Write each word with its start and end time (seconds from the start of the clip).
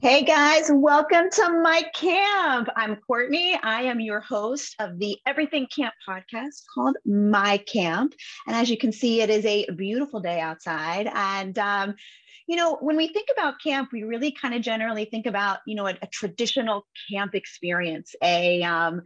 Hey 0.00 0.22
guys, 0.22 0.70
welcome 0.72 1.28
to 1.32 1.60
my 1.60 1.82
camp. 1.92 2.68
I'm 2.76 2.94
Courtney. 2.96 3.58
I 3.60 3.82
am 3.82 3.98
your 3.98 4.20
host 4.20 4.76
of 4.78 5.00
the 5.00 5.18
Everything 5.26 5.66
Camp 5.74 5.94
podcast 6.08 6.62
called 6.72 6.96
My 7.04 7.58
Camp. 7.58 8.14
And 8.46 8.54
as 8.54 8.70
you 8.70 8.78
can 8.78 8.92
see, 8.92 9.20
it 9.20 9.30
is 9.30 9.44
a 9.44 9.66
beautiful 9.76 10.20
day 10.20 10.38
outside. 10.38 11.10
And, 11.12 11.58
um, 11.58 11.96
you 12.48 12.56
know, 12.56 12.76
when 12.80 12.96
we 12.96 13.08
think 13.08 13.28
about 13.30 13.60
camp, 13.62 13.90
we 13.92 14.02
really 14.02 14.32
kind 14.32 14.54
of 14.54 14.62
generally 14.62 15.04
think 15.04 15.26
about, 15.26 15.58
you 15.66 15.76
know, 15.76 15.86
a, 15.86 15.96
a 16.00 16.06
traditional 16.06 16.86
camp 17.10 17.34
experience, 17.34 18.14
a, 18.22 18.62
um, 18.62 19.02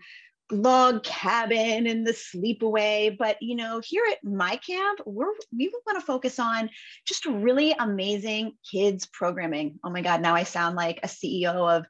log 0.50 1.02
cabin 1.02 1.86
and 1.86 2.06
the 2.06 2.12
sleepaway 2.12 3.16
but 3.16 3.38
you 3.40 3.56
know 3.56 3.80
here 3.82 4.02
at 4.10 4.18
my 4.22 4.56
camp 4.56 5.00
we're 5.06 5.32
we 5.56 5.72
want 5.86 5.98
to 5.98 6.04
focus 6.04 6.38
on 6.38 6.68
just 7.06 7.24
really 7.24 7.74
amazing 7.78 8.52
kids 8.70 9.06
programming. 9.06 9.78
Oh 9.82 9.88
my 9.88 10.02
god 10.02 10.20
now 10.20 10.34
i 10.34 10.42
sound 10.42 10.76
like 10.76 11.00
a 11.02 11.06
ceo 11.06 11.74
of 11.74 11.86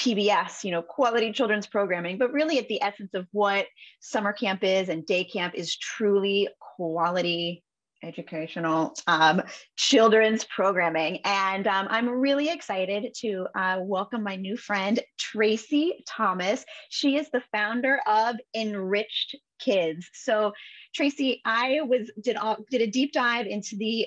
pbs 0.00 0.64
you 0.64 0.70
know 0.70 0.80
quality 0.80 1.30
children's 1.30 1.66
programming 1.66 2.16
but 2.16 2.32
really 2.32 2.58
at 2.58 2.68
the 2.68 2.80
essence 2.80 3.12
of 3.12 3.26
what 3.32 3.66
summer 4.00 4.32
camp 4.32 4.64
is 4.64 4.88
and 4.88 5.04
day 5.04 5.24
camp 5.24 5.54
is 5.54 5.76
truly 5.76 6.48
quality 6.58 7.62
educational 8.02 8.94
um, 9.06 9.42
children's 9.76 10.44
programming. 10.44 11.20
And 11.24 11.66
um, 11.66 11.86
I'm 11.90 12.08
really 12.08 12.48
excited 12.48 13.14
to 13.20 13.46
uh, 13.54 13.78
welcome 13.80 14.22
my 14.22 14.36
new 14.36 14.56
friend, 14.56 15.00
Tracy 15.18 16.04
Thomas. 16.06 16.64
She 16.90 17.16
is 17.16 17.30
the 17.30 17.42
founder 17.52 18.00
of 18.06 18.36
Enriched 18.54 19.36
Kids. 19.58 20.08
So, 20.12 20.52
Tracy, 20.94 21.40
I 21.44 21.80
was 21.82 22.10
did 22.20 22.36
all, 22.36 22.58
did 22.70 22.82
a 22.82 22.86
deep 22.86 23.12
dive 23.12 23.46
into 23.46 23.76
the 23.76 24.06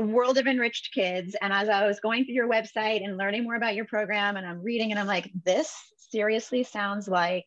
world 0.00 0.36
of 0.36 0.48
enriched 0.48 0.92
kids 0.92 1.36
and 1.40 1.52
as 1.52 1.68
i 1.68 1.86
was 1.86 2.00
going 2.00 2.24
through 2.24 2.34
your 2.34 2.48
website 2.48 3.04
and 3.04 3.16
learning 3.16 3.44
more 3.44 3.54
about 3.54 3.76
your 3.76 3.84
program 3.84 4.36
and 4.36 4.44
i'm 4.44 4.60
reading 4.60 4.90
and 4.90 4.98
i'm 4.98 5.06
like 5.06 5.30
this 5.44 5.72
seriously 6.10 6.64
sounds 6.64 7.06
like 7.06 7.46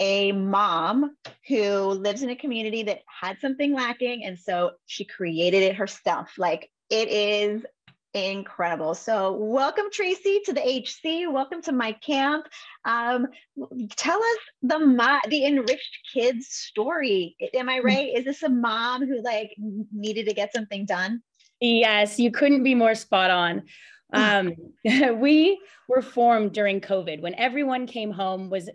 a 0.00 0.32
mom 0.32 1.16
who 1.48 1.90
lives 1.90 2.22
in 2.22 2.30
a 2.30 2.36
community 2.36 2.82
that 2.84 3.00
had 3.06 3.40
something 3.40 3.72
lacking. 3.72 4.24
And 4.24 4.38
so 4.38 4.72
she 4.86 5.04
created 5.04 5.62
it 5.62 5.76
herself. 5.76 6.32
Like 6.38 6.70
it 6.90 7.08
is 7.08 7.64
incredible. 8.16 8.94
So, 8.94 9.32
welcome, 9.32 9.86
Tracy, 9.92 10.40
to 10.46 10.52
the 10.52 10.60
HC. 10.60 11.30
Welcome 11.30 11.60
to 11.62 11.72
my 11.72 11.92
camp. 11.92 12.46
Um, 12.84 13.26
tell 13.90 14.22
us 14.22 14.38
the 14.62 15.20
the 15.28 15.44
enriched 15.44 15.98
kids 16.14 16.48
story. 16.48 17.36
Am 17.54 17.68
I 17.68 17.80
right? 17.80 18.12
Is 18.14 18.24
this 18.24 18.42
a 18.42 18.48
mom 18.48 19.06
who 19.06 19.22
like 19.22 19.54
needed 19.92 20.26
to 20.28 20.34
get 20.34 20.52
something 20.52 20.86
done? 20.86 21.22
Yes, 21.60 22.18
you 22.18 22.30
couldn't 22.30 22.62
be 22.62 22.74
more 22.74 22.94
spot 22.94 23.30
on. 23.30 23.62
Um, 24.12 24.52
we 24.84 25.60
were 25.88 26.02
formed 26.02 26.52
during 26.52 26.80
COVID 26.80 27.20
when 27.20 27.34
everyone 27.34 27.86
came 27.86 28.10
home 28.10 28.50
was 28.50 28.70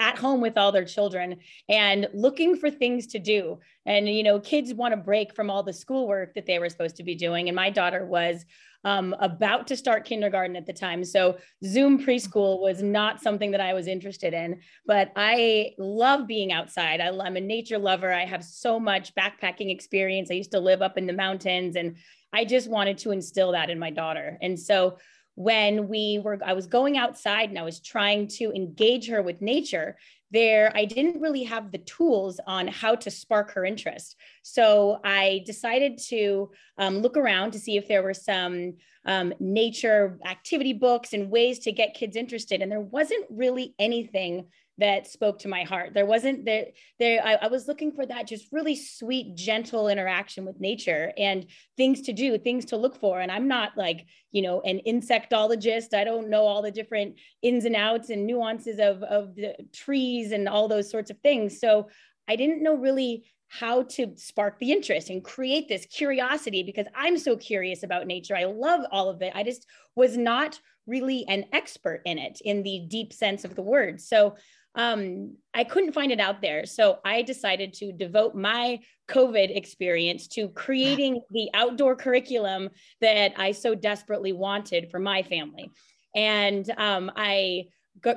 at 0.00 0.18
home 0.18 0.40
with 0.40 0.56
all 0.56 0.72
their 0.72 0.84
children 0.84 1.36
and 1.68 2.08
looking 2.14 2.56
for 2.56 2.70
things 2.70 3.06
to 3.08 3.18
do. 3.18 3.60
And, 3.84 4.08
you 4.08 4.22
know, 4.22 4.40
kids 4.40 4.72
want 4.72 4.94
a 4.94 4.96
break 4.96 5.36
from 5.36 5.50
all 5.50 5.62
the 5.62 5.72
schoolwork 5.72 6.34
that 6.34 6.46
they 6.46 6.58
were 6.58 6.70
supposed 6.70 6.96
to 6.96 7.04
be 7.04 7.14
doing. 7.14 7.48
And 7.48 7.54
my 7.54 7.70
daughter 7.70 8.04
was 8.06 8.44
um, 8.82 9.14
about 9.20 9.66
to 9.66 9.76
start 9.76 10.06
kindergarten 10.06 10.56
at 10.56 10.66
the 10.66 10.72
time. 10.72 11.04
So 11.04 11.36
Zoom 11.62 12.02
preschool 12.02 12.62
was 12.62 12.82
not 12.82 13.20
something 13.20 13.50
that 13.50 13.60
I 13.60 13.74
was 13.74 13.86
interested 13.86 14.32
in, 14.32 14.60
but 14.86 15.12
I 15.16 15.72
love 15.76 16.26
being 16.26 16.50
outside. 16.50 17.00
I, 17.00 17.08
I'm 17.08 17.36
a 17.36 17.40
nature 17.42 17.78
lover. 17.78 18.10
I 18.10 18.24
have 18.24 18.42
so 18.42 18.80
much 18.80 19.14
backpacking 19.14 19.70
experience. 19.70 20.30
I 20.30 20.34
used 20.34 20.52
to 20.52 20.60
live 20.60 20.80
up 20.80 20.96
in 20.96 21.06
the 21.06 21.12
mountains 21.12 21.76
and 21.76 21.96
I 22.32 22.46
just 22.46 22.70
wanted 22.70 22.96
to 22.98 23.10
instill 23.10 23.52
that 23.52 23.68
in 23.68 23.78
my 23.78 23.90
daughter. 23.90 24.38
And 24.40 24.58
so 24.58 24.96
when 25.34 25.88
we 25.88 26.20
were 26.22 26.38
i 26.44 26.52
was 26.52 26.66
going 26.66 26.96
outside 26.96 27.48
and 27.48 27.58
i 27.58 27.62
was 27.62 27.80
trying 27.80 28.26
to 28.26 28.52
engage 28.52 29.08
her 29.08 29.22
with 29.22 29.40
nature 29.40 29.96
there 30.30 30.72
i 30.76 30.84
didn't 30.84 31.20
really 31.20 31.44
have 31.44 31.72
the 31.72 31.78
tools 31.78 32.40
on 32.46 32.68
how 32.68 32.94
to 32.94 33.10
spark 33.10 33.52
her 33.52 33.64
interest. 33.64 34.16
So 34.42 35.00
i 35.04 35.42
decided 35.46 35.98
to 36.08 36.50
um, 36.78 36.98
look 36.98 37.16
around 37.16 37.52
to 37.52 37.58
see 37.58 37.76
if 37.76 37.88
there 37.88 38.02
were 38.02 38.14
some 38.14 38.74
um, 39.06 39.32
nature 39.40 40.18
activity 40.26 40.72
books 40.72 41.12
and 41.12 41.30
ways 41.30 41.58
to 41.60 41.72
get 41.72 41.94
kids 41.94 42.16
interested. 42.16 42.60
And 42.60 42.70
there 42.70 42.80
wasn't 42.80 43.26
really 43.30 43.74
anything 43.78 44.46
that 44.80 45.06
spoke 45.06 45.38
to 45.38 45.48
my 45.48 45.62
heart. 45.62 45.94
There 45.94 46.06
wasn't 46.06 46.44
there 46.44 46.66
there 46.98 47.20
I, 47.24 47.34
I, 47.34 47.46
was 47.46 47.68
looking 47.68 47.92
for 47.92 48.04
that 48.06 48.26
just 48.26 48.48
really 48.50 48.74
sweet, 48.74 49.36
gentle 49.36 49.88
interaction 49.88 50.44
with 50.44 50.60
nature 50.60 51.12
and 51.16 51.46
things 51.76 52.02
to 52.02 52.12
do, 52.12 52.36
things 52.38 52.64
to 52.66 52.76
look 52.76 52.98
for. 52.98 53.20
And 53.20 53.30
I'm 53.30 53.46
not 53.46 53.76
like, 53.76 54.06
you 54.32 54.42
know, 54.42 54.60
an 54.62 54.80
insectologist. 54.86 55.94
I 55.94 56.04
don't 56.04 56.28
know 56.28 56.42
all 56.42 56.62
the 56.62 56.70
different 56.70 57.16
ins 57.42 57.64
and 57.64 57.76
outs 57.76 58.10
and 58.10 58.26
nuances 58.26 58.80
of, 58.80 59.02
of 59.02 59.34
the 59.36 59.54
trees 59.72 60.32
and 60.32 60.48
all 60.48 60.66
those 60.66 60.90
sorts 60.90 61.10
of 61.10 61.18
things. 61.20 61.60
So 61.60 61.88
I 62.28 62.36
didn't 62.36 62.62
know 62.62 62.76
really 62.76 63.24
how 63.48 63.82
to 63.82 64.12
spark 64.16 64.58
the 64.60 64.70
interest 64.70 65.10
and 65.10 65.24
create 65.24 65.68
this 65.68 65.84
curiosity 65.86 66.62
because 66.62 66.86
I'm 66.94 67.18
so 67.18 67.36
curious 67.36 67.82
about 67.82 68.06
nature. 68.06 68.36
I 68.36 68.44
love 68.44 68.84
all 68.92 69.08
of 69.08 69.22
it. 69.22 69.32
I 69.34 69.42
just 69.42 69.66
was 69.96 70.16
not 70.16 70.60
really 70.86 71.24
an 71.28 71.44
expert 71.52 72.02
in 72.04 72.18
it 72.18 72.40
in 72.44 72.62
the 72.62 72.86
deep 72.88 73.12
sense 73.12 73.44
of 73.44 73.54
the 73.56 73.62
word. 73.62 74.00
So 74.00 74.36
um, 74.74 75.36
I 75.52 75.64
couldn't 75.64 75.92
find 75.92 76.12
it 76.12 76.20
out 76.20 76.40
there. 76.40 76.64
So 76.64 76.98
I 77.04 77.22
decided 77.22 77.74
to 77.74 77.92
devote 77.92 78.34
my 78.34 78.80
COVID 79.08 79.56
experience 79.56 80.28
to 80.28 80.48
creating 80.48 81.20
the 81.30 81.50
outdoor 81.54 81.96
curriculum 81.96 82.70
that 83.00 83.32
I 83.36 83.52
so 83.52 83.74
desperately 83.74 84.32
wanted 84.32 84.90
for 84.90 85.00
my 85.00 85.22
family. 85.22 85.70
And 86.14 86.68
um, 86.76 87.10
I 87.16 87.66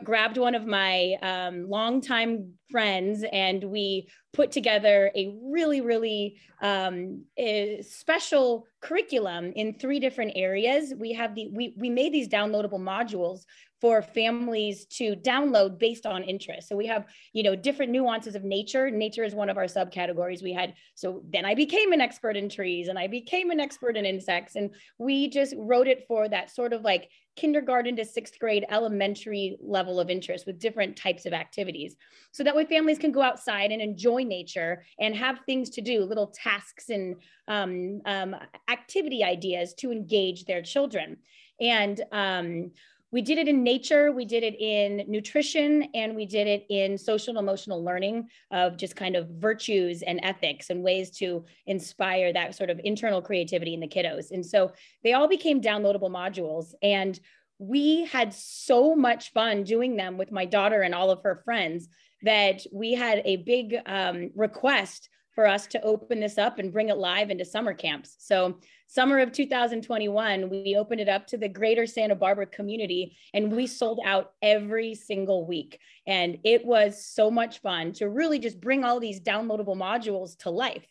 grabbed 0.03 0.37
one 0.37 0.55
of 0.55 0.65
my 0.65 1.15
um, 1.21 1.69
longtime 1.69 2.53
friends 2.71 3.23
and 3.31 3.63
we 3.63 4.07
put 4.31 4.51
together 4.51 5.11
a 5.15 5.35
really, 5.43 5.81
really 5.81 6.39
um, 6.61 7.25
a 7.37 7.81
special 7.81 8.65
curriculum 8.81 9.51
in 9.55 9.73
three 9.73 9.99
different 9.99 10.31
areas. 10.35 10.93
We 10.97 11.13
have 11.13 11.35
the 11.35 11.49
we 11.51 11.73
we 11.77 11.89
made 11.89 12.13
these 12.13 12.29
downloadable 12.29 12.79
modules 12.79 13.41
for 13.83 14.01
families 14.01 14.85
to 14.85 15.13
download 15.13 15.77
based 15.77 16.05
on 16.05 16.23
interest. 16.23 16.69
So 16.69 16.75
we 16.77 16.87
have, 16.87 17.05
you 17.33 17.43
know, 17.43 17.53
different 17.53 17.91
nuances 17.91 18.33
of 18.33 18.45
nature. 18.45 18.89
Nature 18.89 19.25
is 19.25 19.35
one 19.35 19.49
of 19.49 19.57
our 19.57 19.65
subcategories. 19.65 20.41
We 20.41 20.53
had, 20.53 20.75
so 20.95 21.21
then 21.29 21.43
I 21.43 21.53
became 21.53 21.91
an 21.91 21.99
expert 21.99 22.37
in 22.37 22.47
trees 22.47 22.87
and 22.87 22.97
I 22.97 23.07
became 23.07 23.51
an 23.51 23.59
expert 23.59 23.97
in 23.97 24.05
insects. 24.05 24.55
And 24.55 24.73
we 24.99 25.27
just 25.27 25.53
wrote 25.57 25.89
it 25.89 26.05
for 26.07 26.29
that 26.29 26.49
sort 26.49 26.71
of 26.71 26.83
like 26.83 27.09
kindergarten 27.35 27.95
to 27.95 28.05
sixth 28.05 28.37
grade 28.39 28.65
elementary 28.69 29.57
level 29.59 29.99
of 29.99 30.09
interest 30.09 30.45
with 30.45 30.59
different 30.59 30.95
types 30.95 31.25
of 31.25 31.33
activities. 31.33 31.95
So 32.31 32.43
that 32.43 32.55
way 32.55 32.65
families 32.65 32.99
can 32.99 33.11
go 33.11 33.21
outside 33.21 33.71
and 33.71 33.81
enjoy 33.81 34.23
nature 34.23 34.85
and 34.99 35.15
have 35.15 35.39
things 35.45 35.69
to 35.71 35.81
do, 35.81 36.03
little 36.03 36.27
tasks 36.27 36.89
and 36.89 37.15
um, 37.47 38.01
um, 38.05 38.35
activity 38.69 39.23
ideas 39.23 39.73
to 39.75 39.91
engage 39.91 40.45
their 40.45 40.61
children. 40.61 41.17
And 41.59 42.01
um, 42.11 42.71
we 43.13 43.21
did 43.21 43.37
it 43.37 43.47
in 43.47 43.63
nature, 43.63 44.11
we 44.11 44.25
did 44.25 44.41
it 44.41 44.59
in 44.59 45.05
nutrition, 45.07 45.83
and 45.93 46.15
we 46.15 46.25
did 46.25 46.47
it 46.47 46.65
in 46.71 46.97
social 46.97 47.29
and 47.29 47.37
emotional 47.37 47.83
learning 47.83 48.27
of 48.49 48.75
just 48.75 48.95
kind 48.95 49.15
of 49.15 49.29
virtues 49.29 50.01
and 50.01 50.19
ethics 50.23 50.71
and 50.71 50.83
ways 50.83 51.11
to 51.11 51.45
inspire 51.67 52.33
that 52.33 52.55
sort 52.55 52.71
of 52.71 52.81
internal 52.83 53.21
creativity 53.21 53.75
in 53.75 53.79
the 53.79 53.87
kiddos. 53.87 54.31
And 54.31 54.43
so 54.43 54.71
they 55.03 55.13
all 55.13 55.27
became 55.27 55.61
downloadable 55.61 56.09
modules. 56.09 56.73
And 56.81 57.19
we 57.59 58.03
had 58.05 58.33
so 58.33 58.95
much 58.95 59.31
fun 59.31 59.63
doing 59.63 59.95
them 59.95 60.17
with 60.17 60.31
my 60.31 60.45
daughter 60.45 60.81
and 60.81 60.95
all 60.95 61.11
of 61.11 61.21
her 61.21 61.43
friends 61.45 61.89
that 62.23 62.65
we 62.73 62.95
had 62.95 63.21
a 63.25 63.37
big 63.37 63.77
um, 63.85 64.31
request 64.33 65.07
for 65.35 65.47
us 65.47 65.67
to 65.67 65.81
open 65.81 66.19
this 66.19 66.39
up 66.39 66.57
and 66.57 66.73
bring 66.73 66.89
it 66.89 66.97
live 66.97 67.29
into 67.29 67.45
summer 67.45 67.73
camps. 67.73 68.15
So 68.19 68.59
summer 68.93 69.17
of 69.17 69.31
2021, 69.31 70.49
we 70.51 70.75
opened 70.77 71.01
it 71.01 71.09
up 71.09 71.25
to 71.25 71.35
the 71.35 71.49
greater 71.49 71.87
Santa 71.87 72.13
Barbara 72.13 72.45
community 72.45 73.17
and 73.33 73.51
we 73.51 73.65
sold 73.65 73.99
out 74.05 74.33
every 74.43 74.93
single 74.93 75.47
week. 75.47 75.79
And 76.05 76.37
it 76.43 76.63
was 76.63 77.03
so 77.03 77.31
much 77.31 77.59
fun 77.61 77.93
to 77.93 78.07
really 78.07 78.37
just 78.37 78.61
bring 78.61 78.83
all 78.83 78.99
these 78.99 79.19
downloadable 79.19 79.75
modules 79.75 80.37
to 80.39 80.51
life. 80.51 80.85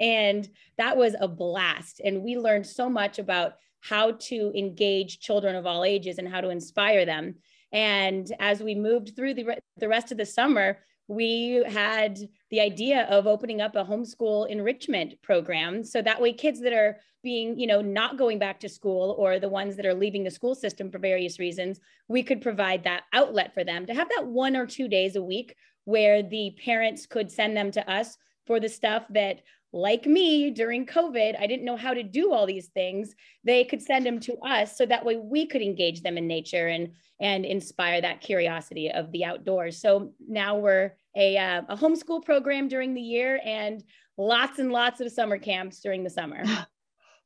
And 0.00 0.48
that 0.78 0.96
was 0.96 1.14
a 1.20 1.28
blast. 1.28 2.00
And 2.04 2.24
we 2.24 2.36
learned 2.36 2.66
so 2.66 2.90
much 2.90 3.20
about 3.20 3.52
how 3.82 4.12
to 4.12 4.50
engage 4.56 5.20
children 5.20 5.54
of 5.54 5.64
all 5.64 5.84
ages 5.84 6.18
and 6.18 6.28
how 6.28 6.40
to 6.40 6.50
inspire 6.50 7.06
them. 7.06 7.36
And 7.70 8.26
as 8.40 8.64
we 8.64 8.74
moved 8.74 9.14
through 9.14 9.34
the, 9.34 9.58
the 9.76 9.88
rest 9.88 10.10
of 10.10 10.18
the 10.18 10.26
summer, 10.26 10.78
we 11.08 11.62
had 11.68 12.18
the 12.50 12.60
idea 12.60 13.02
of 13.10 13.26
opening 13.26 13.60
up 13.60 13.76
a 13.76 13.84
homeschool 13.84 14.48
enrichment 14.48 15.20
program 15.22 15.84
so 15.84 16.00
that 16.00 16.20
way 16.20 16.32
kids 16.32 16.60
that 16.60 16.72
are 16.72 16.96
being 17.22 17.58
you 17.58 17.66
know 17.66 17.80
not 17.80 18.16
going 18.16 18.38
back 18.38 18.58
to 18.60 18.68
school 18.68 19.14
or 19.18 19.38
the 19.38 19.48
ones 19.48 19.76
that 19.76 19.86
are 19.86 19.94
leaving 19.94 20.24
the 20.24 20.30
school 20.30 20.54
system 20.54 20.90
for 20.90 20.98
various 20.98 21.38
reasons 21.38 21.80
we 22.08 22.22
could 22.22 22.40
provide 22.40 22.84
that 22.84 23.02
outlet 23.12 23.52
for 23.52 23.64
them 23.64 23.84
to 23.84 23.94
have 23.94 24.08
that 24.16 24.26
one 24.26 24.56
or 24.56 24.66
two 24.66 24.88
days 24.88 25.16
a 25.16 25.22
week 25.22 25.54
where 25.84 26.22
the 26.22 26.56
parents 26.64 27.06
could 27.06 27.30
send 27.30 27.56
them 27.56 27.70
to 27.70 27.90
us 27.90 28.16
for 28.46 28.58
the 28.58 28.68
stuff 28.68 29.04
that 29.10 29.40
like 29.74 30.06
me 30.06 30.52
during 30.52 30.86
COVID, 30.86 31.34
I 31.36 31.48
didn't 31.48 31.64
know 31.64 31.76
how 31.76 31.94
to 31.94 32.04
do 32.04 32.32
all 32.32 32.46
these 32.46 32.68
things. 32.68 33.12
They 33.42 33.64
could 33.64 33.82
send 33.82 34.06
them 34.06 34.20
to 34.20 34.36
us 34.38 34.78
so 34.78 34.86
that 34.86 35.04
way 35.04 35.16
we 35.16 35.46
could 35.46 35.62
engage 35.62 36.02
them 36.02 36.16
in 36.16 36.28
nature 36.28 36.68
and 36.68 36.92
and 37.20 37.44
inspire 37.44 38.00
that 38.00 38.20
curiosity 38.20 38.90
of 38.92 39.10
the 39.10 39.24
outdoors. 39.24 39.80
So 39.80 40.12
now 40.28 40.58
we're 40.58 40.92
a, 41.16 41.36
uh, 41.36 41.62
a 41.68 41.76
homeschool 41.76 42.24
program 42.24 42.68
during 42.68 42.92
the 42.94 43.00
year 43.00 43.40
and 43.44 43.82
lots 44.16 44.58
and 44.58 44.70
lots 44.70 45.00
of 45.00 45.10
summer 45.10 45.38
camps 45.38 45.80
during 45.80 46.04
the 46.04 46.10
summer. 46.10 46.44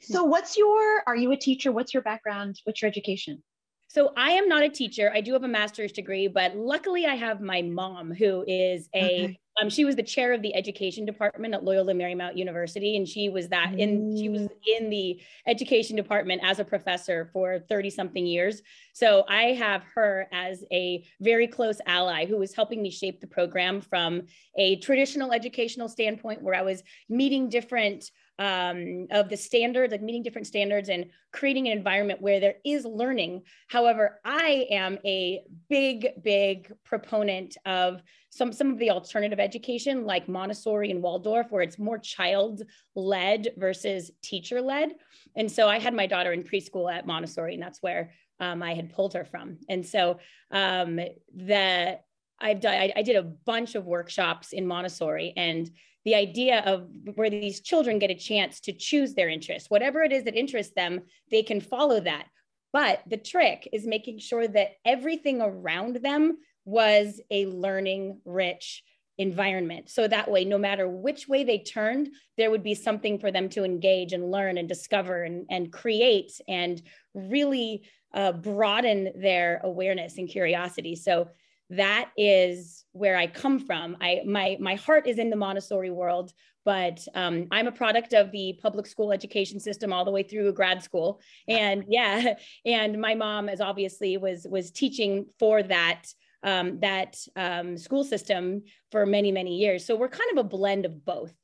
So 0.01 0.23
what's 0.23 0.57
your 0.57 1.03
are 1.09 1.17
you 1.17 1.33
a 1.33 1.37
teacher? 1.37 1.73
What's 1.73 1.93
your 1.93 2.05
background? 2.05 2.61
What's 2.63 2.81
your 2.81 2.89
education? 2.89 3.43
So 3.89 4.13
I 4.17 4.31
am 4.31 4.49
not 4.49 4.63
a 4.63 4.69
teacher. 4.69 5.11
I 5.13 5.21
do 5.21 5.33
have 5.33 5.43
a 5.43 5.49
master's 5.49 5.91
degree, 5.91 6.29
but 6.29 6.55
luckily 6.55 7.05
I 7.05 7.17
have 7.17 7.41
my 7.41 7.63
mom 7.63 8.15
who 8.15 8.45
is 8.47 8.89
a 8.95 9.25
okay. 9.25 9.41
Um, 9.61 9.69
she 9.69 9.85
was 9.85 9.97
the 9.97 10.03
chair 10.03 10.33
of 10.33 10.43
the 10.43 10.55
education 10.55 11.05
department 11.05 11.55
at 11.55 11.65
Loyola 11.65 11.93
Marymount 11.93 12.37
University 12.37 12.97
and 12.97 13.07
she 13.07 13.29
was 13.29 13.49
that 13.49 13.75
in 13.79 14.17
she 14.17 14.29
was 14.29 14.49
in 14.79 14.91
the 14.91 15.21
education 15.47 15.97
department 15.97 16.41
as 16.45 16.59
a 16.59 16.65
professor 16.65 17.31
for 17.33 17.59
30 17.69 17.91
something 17.91 18.27
years. 18.27 18.63
So 18.93 19.25
I 19.29 19.53
have 19.53 19.83
her 19.95 20.29
as 20.33 20.65
a 20.73 21.05
very 21.21 21.47
close 21.47 21.81
ally 21.87 22.27
who 22.27 22.37
was 22.37 22.55
helping 22.55 22.83
me 22.83 22.91
shape 22.91 23.21
the 23.21 23.27
program 23.27 23.81
from 23.81 24.23
a 24.57 24.77
traditional 24.77 25.33
educational 25.33 25.89
standpoint 25.89 26.43
where 26.43 26.55
I 26.55 26.63
was 26.63 26.83
meeting 27.09 27.49
different 27.49 28.11
um, 28.39 29.07
of 29.11 29.29
the 29.29 29.37
standards, 29.37 29.91
like 29.91 30.03
meeting 30.03 30.23
different 30.23 30.47
standards 30.47 30.89
and 30.89 31.07
creating 31.33 31.67
an 31.67 31.77
environment 31.77 32.23
where 32.23 32.41
there 32.41 32.57
is 32.65 32.85
learning. 32.85 33.43
However, 33.69 34.21
I 34.25 34.67
am 34.71 34.99
a 35.05 35.43
big, 35.69 36.23
big 36.23 36.73
proponent 36.85 37.57
of 37.67 38.01
some, 38.31 38.53
some 38.53 38.71
of 38.71 38.79
the 38.79 38.91
alternative 38.91 39.41
education 39.41 40.05
like 40.05 40.29
Montessori 40.29 40.91
and 40.91 41.03
Waldorf, 41.03 41.51
where 41.51 41.63
it's 41.63 41.79
more 41.79 41.99
child 41.99 42.63
led 42.95 43.49
versus 43.57 44.11
teacher 44.23 44.61
led. 44.61 44.95
And 45.37 45.51
so 45.51 45.69
I 45.69 45.79
had 45.79 45.95
my 45.95 46.07
daughter 46.07 46.33
in 46.33 46.45
preschool 46.45 46.93
at 46.93 47.07
Montessori, 47.07 47.55
and 47.55 47.63
that's 47.63 47.83
where 47.83 48.13
um, 48.41 48.63
I 48.63 48.75
had 48.75 48.93
pulled 48.93 49.15
her 49.15 49.25
from. 49.25 49.59
And 49.69 49.85
so 49.85 50.19
um, 50.53 51.01
the 51.35 51.99
I've 52.41 52.61
done, 52.61 52.75
I, 52.75 52.93
I 52.95 53.03
did 53.03 53.17
a 53.17 53.23
bunch 53.23 53.75
of 53.75 53.85
workshops 53.85 54.53
in 54.53 54.67
Montessori 54.67 55.33
and 55.37 55.69
the 56.09 56.15
idea 56.15 56.61
of 56.61 56.89
where 57.17 57.29
these 57.29 57.61
children 57.61 57.99
get 57.99 58.11
a 58.11 58.15
chance 58.15 58.61
to 58.61 58.73
choose 58.73 59.13
their 59.13 59.29
interests, 59.29 59.69
whatever 59.69 60.03
it 60.03 60.11
is 60.11 60.25
that 60.25 60.35
interests 60.35 60.73
them, 60.75 61.01
they 61.31 61.43
can 61.43 61.61
follow 61.61 62.01
that. 62.01 62.25
But 62.73 63.03
the 63.07 63.19
trick 63.19 63.69
is 63.75 63.87
making 63.87 64.21
sure 64.21 64.49
that 64.49 64.71
everything 64.87 65.43
around 65.43 65.97
them 65.97 66.39
was 66.65 67.21
a 67.31 67.45
learning 67.45 68.23
rich 68.25 68.83
environment. 69.19 69.91
So 69.91 70.09
that 70.09 70.31
way, 70.31 70.47
no 70.47 70.57
matter 70.57 70.89
which 70.89 71.29
way 71.29 71.45
they 71.45 71.59
turned, 71.59 72.09
there 72.39 72.51
would 72.51 72.63
be 72.63 72.75
something 72.75 73.19
for 73.19 73.31
them 73.31 73.51
to 73.51 73.65
engage 73.65 74.15
and 74.15 74.31
learn 74.31 74.57
and 74.57 74.67
discover 74.67 75.25
and, 75.25 75.45
and 75.51 75.71
create 75.71 76.33
and 76.49 76.81
really 77.13 77.87
uh, 78.15 78.33
broaden 78.33 79.13
their 79.15 79.61
awareness 79.63 80.17
and 80.17 80.27
curiosity. 80.27 80.97
So 80.97 81.29
that 81.71 82.11
is 82.17 82.85
where 82.93 83.17
I 83.17 83.27
come 83.27 83.59
from. 83.59 83.97
I 84.01 84.23
my 84.27 84.57
my 84.61 84.75
heart 84.77 85.07
is 85.07 85.19
in 85.19 85.31
the 85.31 85.37
Montessori 85.37 85.91
world, 85.91 86.33
but 86.65 87.07
um, 87.15 87.47
I'm 87.51 87.67
a 87.67 87.73
product 87.73 88.13
of 88.15 88.31
the 88.33 88.59
public 88.61 88.87
school 88.87 89.13
education 89.13 89.61
system 89.61 89.93
all 89.93 90.05
the 90.05 90.11
way 90.11 90.23
through 90.23 90.53
grad 90.53 90.83
school. 90.83 91.21
And 91.47 91.85
yeah, 91.89 92.35
and 92.65 93.01
my 93.01 93.15
mom 93.15 93.49
is 93.49 93.61
obviously 93.61 94.17
was 94.17 94.47
was 94.49 94.71
teaching 94.71 95.27
for 95.39 95.63
that 95.63 96.05
um, 96.43 96.81
that 96.81 97.19
um, 97.37 97.77
school 97.77 98.05
system 98.05 98.63
for 98.91 99.05
many 99.05 99.33
many 99.33 99.57
years. 99.57 99.85
So 99.85 99.97
we're 99.97 100.09
kind 100.09 100.31
of 100.33 100.39
a 100.39 100.49
blend 100.49 100.87
of 100.87 101.05
both. 101.05 101.35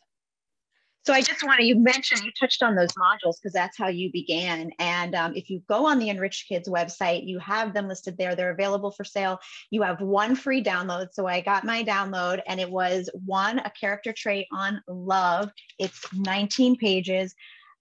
So 1.06 1.12
I 1.12 1.20
just 1.20 1.42
want 1.44 1.60
to, 1.60 1.66
you 1.66 1.76
mentioned, 1.76 2.22
you 2.24 2.30
touched 2.38 2.62
on 2.62 2.74
those 2.74 2.92
modules 2.92 3.36
because 3.36 3.52
that's 3.52 3.76
how 3.76 3.88
you 3.88 4.10
began. 4.10 4.70
And 4.78 5.14
um, 5.14 5.36
if 5.36 5.50
you 5.50 5.60
go 5.68 5.86
on 5.86 5.98
the 5.98 6.08
Enriched 6.08 6.48
Kids 6.48 6.66
website, 6.66 7.26
you 7.26 7.38
have 7.40 7.74
them 7.74 7.88
listed 7.88 8.16
there. 8.16 8.34
They're 8.34 8.52
available 8.52 8.90
for 8.90 9.04
sale. 9.04 9.38
You 9.70 9.82
have 9.82 10.00
one 10.00 10.34
free 10.34 10.64
download. 10.64 11.08
So 11.12 11.26
I 11.26 11.42
got 11.42 11.64
my 11.64 11.84
download 11.84 12.40
and 12.46 12.58
it 12.58 12.70
was 12.70 13.10
one, 13.26 13.58
a 13.58 13.70
character 13.78 14.14
trait 14.14 14.46
on 14.50 14.80
love. 14.88 15.50
It's 15.78 16.06
19 16.14 16.76
pages. 16.76 17.34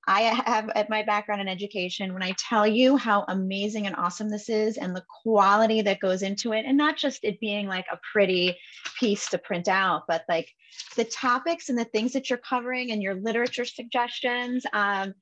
I 0.05 0.21
have 0.21 0.69
at 0.75 0.89
my 0.89 1.03
background 1.03 1.41
in 1.41 1.47
education, 1.47 2.13
when 2.13 2.23
I 2.23 2.33
tell 2.37 2.67
you 2.67 2.97
how 2.97 3.23
amazing 3.27 3.87
and 3.87 3.95
awesome 3.95 4.29
this 4.29 4.49
is 4.49 4.77
and 4.77 4.95
the 4.95 5.05
quality 5.23 5.81
that 5.81 6.01
goes 6.01 6.23
into 6.23 6.51
it, 6.51 6.65
and 6.65 6.77
not 6.77 6.97
just 6.97 7.23
it 7.23 7.39
being 7.39 7.67
like 7.67 7.85
a 7.91 7.99
pretty 8.11 8.57
piece 8.99 9.29
to 9.29 9.37
print 9.37 9.67
out, 9.67 10.03
but 10.07 10.25
like 10.27 10.49
the 10.95 11.05
topics 11.05 11.69
and 11.69 11.77
the 11.77 11.85
things 11.85 12.11
that 12.13 12.29
you're 12.29 12.37
covering 12.37 12.91
and 12.91 13.01
your 13.01 13.15
literature 13.15 13.65
suggestions 13.65 14.65
um, 14.73 15.13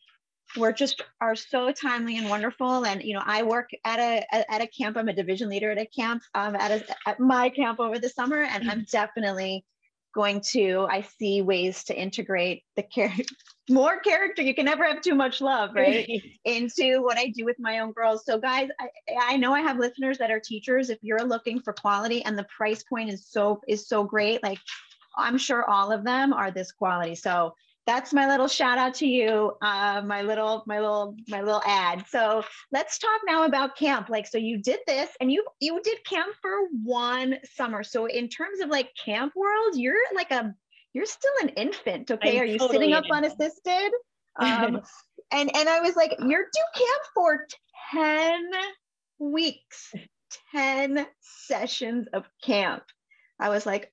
were 0.57 0.73
just 0.73 1.03
are 1.21 1.35
so 1.35 1.71
timely 1.71 2.17
and 2.17 2.29
wonderful. 2.29 2.85
And 2.85 3.03
you 3.03 3.13
know, 3.13 3.23
I 3.23 3.43
work 3.43 3.69
at 3.85 3.99
a 3.99 4.51
at 4.51 4.61
a 4.61 4.67
camp. 4.67 4.97
I'm 4.97 5.09
a 5.09 5.13
division 5.13 5.49
leader 5.49 5.71
at 5.71 5.77
a 5.77 5.85
camp 5.85 6.23
um, 6.33 6.55
at 6.55 6.71
a, 6.71 7.09
at 7.09 7.19
my 7.19 7.49
camp 7.49 7.79
over 7.79 7.99
the 7.99 8.09
summer, 8.09 8.41
and 8.41 8.69
I'm 8.69 8.85
definitely 8.91 9.63
going 10.13 10.41
to 10.41 10.87
i 10.89 11.01
see 11.01 11.41
ways 11.41 11.83
to 11.83 11.99
integrate 11.99 12.63
the 12.75 12.83
character 12.83 13.35
more 13.69 13.99
character. 13.99 14.41
You 14.41 14.53
can 14.53 14.65
never 14.65 14.83
have 14.83 15.01
too 15.01 15.15
much 15.15 15.39
love 15.39 15.71
right 15.75 16.07
into 16.45 17.01
what 17.01 17.17
i 17.17 17.27
do 17.27 17.45
with 17.45 17.57
my 17.59 17.79
own 17.79 17.91
girls. 17.93 18.25
So 18.25 18.37
guys 18.37 18.69
I, 18.79 18.89
I 19.19 19.37
know 19.37 19.53
i 19.53 19.61
have 19.61 19.77
listeners 19.77 20.17
that 20.17 20.31
are 20.31 20.39
teachers. 20.39 20.89
If 20.89 20.99
you're 21.01 21.23
looking 21.23 21.61
for 21.61 21.73
quality 21.73 22.23
and 22.23 22.37
the 22.37 22.45
price 22.55 22.83
point 22.83 23.09
is 23.11 23.25
so 23.27 23.61
is 23.67 23.87
so 23.87 24.03
great 24.03 24.43
like 24.43 24.59
i'm 25.17 25.37
sure 25.37 25.69
all 25.69 25.91
of 25.91 26.03
them 26.03 26.33
are 26.33 26.51
this 26.51 26.71
quality. 26.71 27.15
So 27.15 27.55
that's 27.87 28.13
my 28.13 28.27
little 28.27 28.47
shout 28.47 28.77
out 28.77 28.93
to 28.95 29.07
you 29.07 29.53
uh, 29.61 30.01
my 30.05 30.21
little 30.21 30.63
my 30.67 30.79
little 30.79 31.15
my 31.27 31.41
little 31.41 31.61
ad. 31.65 32.05
So 32.09 32.43
let's 32.71 32.97
talk 32.97 33.21
now 33.25 33.45
about 33.45 33.75
camp. 33.75 34.09
Like 34.09 34.27
so 34.27 34.37
you 34.37 34.57
did 34.57 34.79
this 34.87 35.09
and 35.19 35.31
you 35.31 35.45
you 35.59 35.81
did 35.83 36.03
camp 36.05 36.35
for 36.41 36.67
one 36.83 37.37
summer. 37.55 37.83
So 37.83 38.05
in 38.05 38.29
terms 38.29 38.59
of 38.61 38.69
like 38.69 38.89
camp 39.03 39.33
world 39.35 39.75
you're 39.75 39.95
like 40.13 40.31
a 40.31 40.53
you're 40.93 41.05
still 41.05 41.33
an 41.41 41.49
infant 41.49 42.11
okay? 42.11 42.37
I'm 42.37 42.41
are 42.41 42.45
you 42.45 42.59
totally 42.59 42.79
sitting 42.79 42.93
up 42.93 43.05
unassisted 43.11 43.91
um, 44.39 44.81
and 45.31 45.55
and 45.55 45.69
i 45.69 45.81
was 45.81 45.95
like 45.97 46.15
you're 46.19 46.45
due 46.53 46.65
camp 46.73 47.03
for 47.13 47.45
10 47.91 48.49
weeks 49.19 49.93
10 50.53 51.05
sessions 51.19 52.07
of 52.13 52.25
camp. 52.43 52.83
I 53.39 53.49
was 53.49 53.65
like 53.65 53.91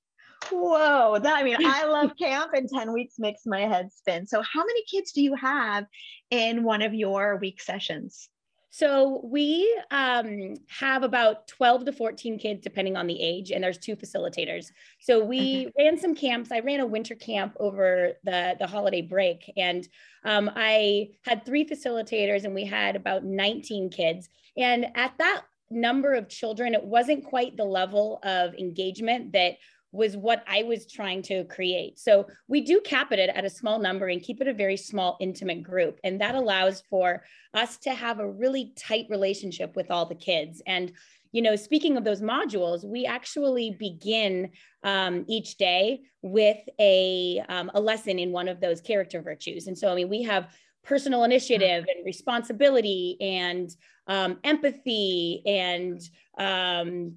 Whoa, 0.50 1.18
that 1.18 1.36
I 1.36 1.42
mean, 1.42 1.56
I 1.64 1.84
love 1.84 2.12
camp 2.18 2.52
and 2.54 2.68
10 2.68 2.92
weeks 2.92 3.14
makes 3.18 3.42
my 3.46 3.60
head 3.60 3.92
spin. 3.92 4.26
So, 4.26 4.42
how 4.42 4.64
many 4.64 4.84
kids 4.90 5.12
do 5.12 5.22
you 5.22 5.34
have 5.34 5.86
in 6.30 6.64
one 6.64 6.82
of 6.82 6.94
your 6.94 7.36
week 7.36 7.60
sessions? 7.60 8.28
So 8.70 9.22
we 9.24 9.80
um, 9.90 10.54
have 10.68 11.02
about 11.02 11.48
12 11.48 11.86
to 11.86 11.92
14 11.92 12.38
kids, 12.38 12.62
depending 12.62 12.96
on 12.96 13.06
the 13.06 13.20
age, 13.20 13.50
and 13.50 13.64
there's 13.64 13.78
two 13.78 13.96
facilitators. 13.96 14.66
So 15.00 15.24
we 15.24 15.72
ran 15.78 15.98
some 15.98 16.14
camps. 16.14 16.52
I 16.52 16.60
ran 16.60 16.80
a 16.80 16.86
winter 16.86 17.14
camp 17.14 17.56
over 17.58 18.12
the, 18.24 18.56
the 18.58 18.66
holiday 18.66 19.00
break, 19.00 19.50
and 19.56 19.88
um, 20.24 20.50
I 20.54 21.08
had 21.22 21.46
three 21.46 21.64
facilitators, 21.64 22.44
and 22.44 22.54
we 22.54 22.66
had 22.66 22.94
about 22.94 23.24
19 23.24 23.88
kids. 23.88 24.28
And 24.56 24.86
at 24.94 25.14
that 25.18 25.42
number 25.70 26.12
of 26.12 26.28
children, 26.28 26.74
it 26.74 26.84
wasn't 26.84 27.24
quite 27.24 27.56
the 27.56 27.64
level 27.64 28.20
of 28.22 28.54
engagement 28.54 29.32
that 29.32 29.56
was 29.92 30.16
what 30.16 30.44
I 30.46 30.64
was 30.64 30.90
trying 30.90 31.22
to 31.22 31.44
create. 31.44 31.98
So 31.98 32.26
we 32.46 32.60
do 32.60 32.80
cap 32.80 33.12
it 33.12 33.18
at 33.18 33.44
a 33.44 33.50
small 33.50 33.78
number 33.78 34.08
and 34.08 34.22
keep 34.22 34.40
it 34.40 34.48
a 34.48 34.52
very 34.52 34.76
small, 34.76 35.16
intimate 35.20 35.62
group. 35.62 35.98
And 36.04 36.20
that 36.20 36.34
allows 36.34 36.82
for 36.90 37.24
us 37.54 37.78
to 37.78 37.94
have 37.94 38.20
a 38.20 38.30
really 38.30 38.72
tight 38.76 39.06
relationship 39.08 39.76
with 39.76 39.90
all 39.90 40.06
the 40.06 40.14
kids. 40.14 40.62
And, 40.66 40.92
you 41.32 41.42
know, 41.42 41.56
speaking 41.56 41.96
of 41.96 42.04
those 42.04 42.20
modules, 42.20 42.84
we 42.84 43.06
actually 43.06 43.76
begin 43.78 44.50
um, 44.82 45.24
each 45.26 45.56
day 45.56 46.00
with 46.22 46.58
a, 46.78 47.42
um, 47.48 47.70
a 47.74 47.80
lesson 47.80 48.18
in 48.18 48.30
one 48.30 48.48
of 48.48 48.60
those 48.60 48.80
character 48.80 49.22
virtues. 49.22 49.68
And 49.68 49.76
so, 49.76 49.90
I 49.90 49.94
mean, 49.94 50.08
we 50.08 50.22
have 50.24 50.48
personal 50.84 51.24
initiative 51.24 51.84
and 51.94 52.04
responsibility 52.04 53.16
and 53.20 53.70
um, 54.06 54.38
empathy 54.42 55.42
and 55.46 56.00
um, 56.38 57.16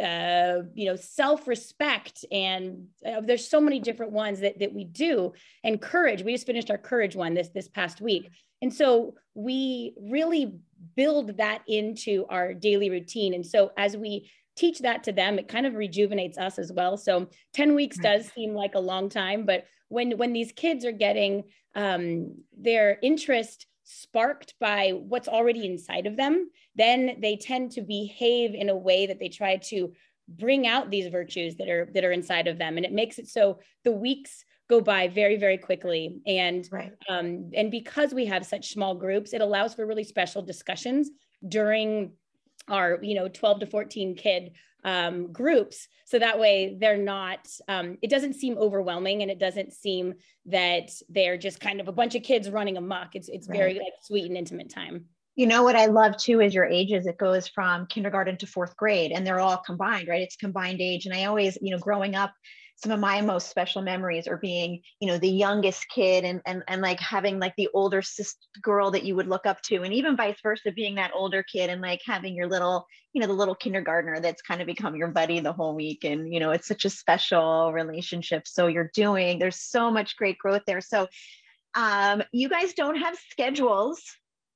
uh, 0.00 0.62
you 0.74 0.86
know, 0.86 0.96
self-respect, 0.96 2.24
and 2.30 2.86
uh, 3.06 3.20
there's 3.20 3.48
so 3.48 3.60
many 3.60 3.80
different 3.80 4.12
ones 4.12 4.40
that 4.40 4.58
that 4.58 4.72
we 4.72 4.84
do. 4.84 5.32
And 5.64 5.80
courage. 5.80 6.22
We 6.22 6.32
just 6.32 6.46
finished 6.46 6.70
our 6.70 6.78
courage 6.78 7.16
one 7.16 7.34
this 7.34 7.48
this 7.48 7.68
past 7.68 8.00
week, 8.00 8.30
and 8.62 8.72
so 8.72 9.14
we 9.34 9.94
really 10.00 10.54
build 10.96 11.36
that 11.38 11.62
into 11.66 12.26
our 12.28 12.54
daily 12.54 12.90
routine. 12.90 13.34
And 13.34 13.46
so 13.46 13.70
as 13.76 13.96
we 13.96 14.30
teach 14.56 14.80
that 14.80 15.04
to 15.04 15.12
them, 15.12 15.38
it 15.38 15.48
kind 15.48 15.66
of 15.66 15.74
rejuvenates 15.74 16.38
us 16.38 16.58
as 16.58 16.72
well. 16.72 16.96
So 16.96 17.28
10 17.54 17.74
weeks 17.74 17.96
does 17.98 18.26
seem 18.32 18.54
like 18.54 18.74
a 18.74 18.80
long 18.80 19.08
time, 19.08 19.46
but 19.46 19.64
when 19.88 20.16
when 20.16 20.32
these 20.32 20.52
kids 20.52 20.84
are 20.84 20.92
getting 20.92 21.44
um, 21.74 22.34
their 22.56 22.98
interest 23.02 23.66
sparked 24.00 24.54
by 24.60 24.90
what's 24.90 25.28
already 25.28 25.66
inside 25.66 26.06
of 26.06 26.16
them, 26.16 26.50
then 26.74 27.16
they 27.20 27.36
tend 27.36 27.72
to 27.72 27.82
behave 27.82 28.54
in 28.54 28.68
a 28.68 28.76
way 28.76 29.06
that 29.06 29.18
they 29.18 29.28
try 29.28 29.56
to 29.56 29.92
bring 30.28 30.66
out 30.66 30.90
these 30.90 31.08
virtues 31.08 31.56
that 31.56 31.68
are 31.68 31.90
that 31.94 32.04
are 32.04 32.12
inside 32.12 32.46
of 32.46 32.58
them, 32.58 32.76
and 32.76 32.86
it 32.86 32.92
makes 32.92 33.18
it 33.18 33.28
so 33.28 33.58
the 33.84 33.92
weeks 33.92 34.44
go 34.70 34.80
by 34.80 35.08
very 35.08 35.36
very 35.36 35.58
quickly 35.58 36.20
and 36.26 36.68
Right. 36.72 36.92
um, 37.08 37.50
and 37.54 37.70
because 37.70 38.14
we 38.14 38.24
have 38.26 38.46
such 38.46 38.72
small 38.72 38.94
groups 38.94 39.34
it 39.34 39.42
allows 39.42 39.74
for 39.74 39.84
really 39.84 40.04
special 40.04 40.40
discussions 40.40 41.10
during 41.48 42.12
our 42.68 42.98
you 43.02 43.14
know 43.14 43.28
12 43.28 43.60
to 43.60 43.66
14 43.66 44.14
kid 44.16 44.52
um, 44.84 45.32
groups 45.32 45.86
so 46.04 46.18
that 46.18 46.38
way 46.40 46.76
they're 46.80 46.98
not 46.98 47.48
um, 47.68 47.98
it 48.02 48.10
doesn't 48.10 48.34
seem 48.34 48.58
overwhelming 48.58 49.22
and 49.22 49.30
it 49.30 49.38
doesn't 49.38 49.72
seem 49.72 50.14
that 50.46 50.90
they're 51.08 51.38
just 51.38 51.60
kind 51.60 51.80
of 51.80 51.88
a 51.88 51.92
bunch 51.92 52.14
of 52.14 52.22
kids 52.22 52.50
running 52.50 52.76
amok 52.76 53.14
it's 53.14 53.28
it's 53.28 53.46
very 53.46 53.74
like 53.74 53.92
sweet 54.02 54.26
and 54.26 54.36
intimate 54.36 54.70
time 54.70 55.06
You 55.34 55.46
know 55.46 55.62
what 55.62 55.76
I 55.76 55.86
love 55.86 56.18
too 56.18 56.40
is 56.40 56.52
your 56.52 56.66
ages. 56.66 57.06
It 57.06 57.16
goes 57.16 57.48
from 57.48 57.86
kindergarten 57.86 58.36
to 58.38 58.46
fourth 58.46 58.76
grade, 58.76 59.12
and 59.12 59.26
they're 59.26 59.40
all 59.40 59.56
combined, 59.56 60.08
right? 60.08 60.20
It's 60.20 60.36
combined 60.36 60.82
age. 60.82 61.06
And 61.06 61.14
I 61.14 61.24
always, 61.24 61.56
you 61.62 61.70
know, 61.70 61.78
growing 61.78 62.14
up, 62.14 62.34
some 62.76 62.92
of 62.92 62.98
my 62.98 63.20
most 63.20 63.48
special 63.48 63.82
memories 63.82 64.26
are 64.26 64.38
being, 64.38 64.80
you 65.00 65.08
know, 65.08 65.18
the 65.18 65.28
youngest 65.28 65.86
kid 65.88 66.24
and 66.24 66.40
and 66.46 66.62
and 66.68 66.82
like 66.82 66.98
having 66.98 67.38
like 67.38 67.54
the 67.56 67.68
older 67.74 68.02
sis 68.02 68.34
girl 68.60 68.90
that 68.90 69.04
you 69.04 69.14
would 69.14 69.28
look 69.28 69.46
up 69.46 69.60
to, 69.62 69.82
and 69.82 69.92
even 69.94 70.16
vice 70.16 70.38
versa, 70.42 70.72
being 70.72 70.96
that 70.96 71.12
older 71.14 71.42
kid 71.42 71.70
and 71.70 71.80
like 71.80 72.00
having 72.04 72.34
your 72.34 72.48
little, 72.48 72.86
you 73.12 73.20
know, 73.20 73.26
the 73.26 73.32
little 73.32 73.54
kindergartner 73.54 74.20
that's 74.20 74.42
kind 74.42 74.60
of 74.60 74.66
become 74.66 74.96
your 74.96 75.08
buddy 75.08 75.38
the 75.40 75.52
whole 75.52 75.74
week. 75.74 76.04
And 76.04 76.32
you 76.32 76.40
know, 76.40 76.50
it's 76.50 76.66
such 76.68 76.84
a 76.84 76.90
special 76.90 77.72
relationship. 77.72 78.48
So 78.48 78.66
you're 78.66 78.90
doing. 78.94 79.38
There's 79.38 79.60
so 79.60 79.90
much 79.90 80.16
great 80.16 80.38
growth 80.38 80.62
there. 80.66 80.80
So 80.80 81.08
um, 81.74 82.22
you 82.32 82.48
guys 82.48 82.74
don't 82.74 82.96
have 82.96 83.16
schedules 83.30 84.02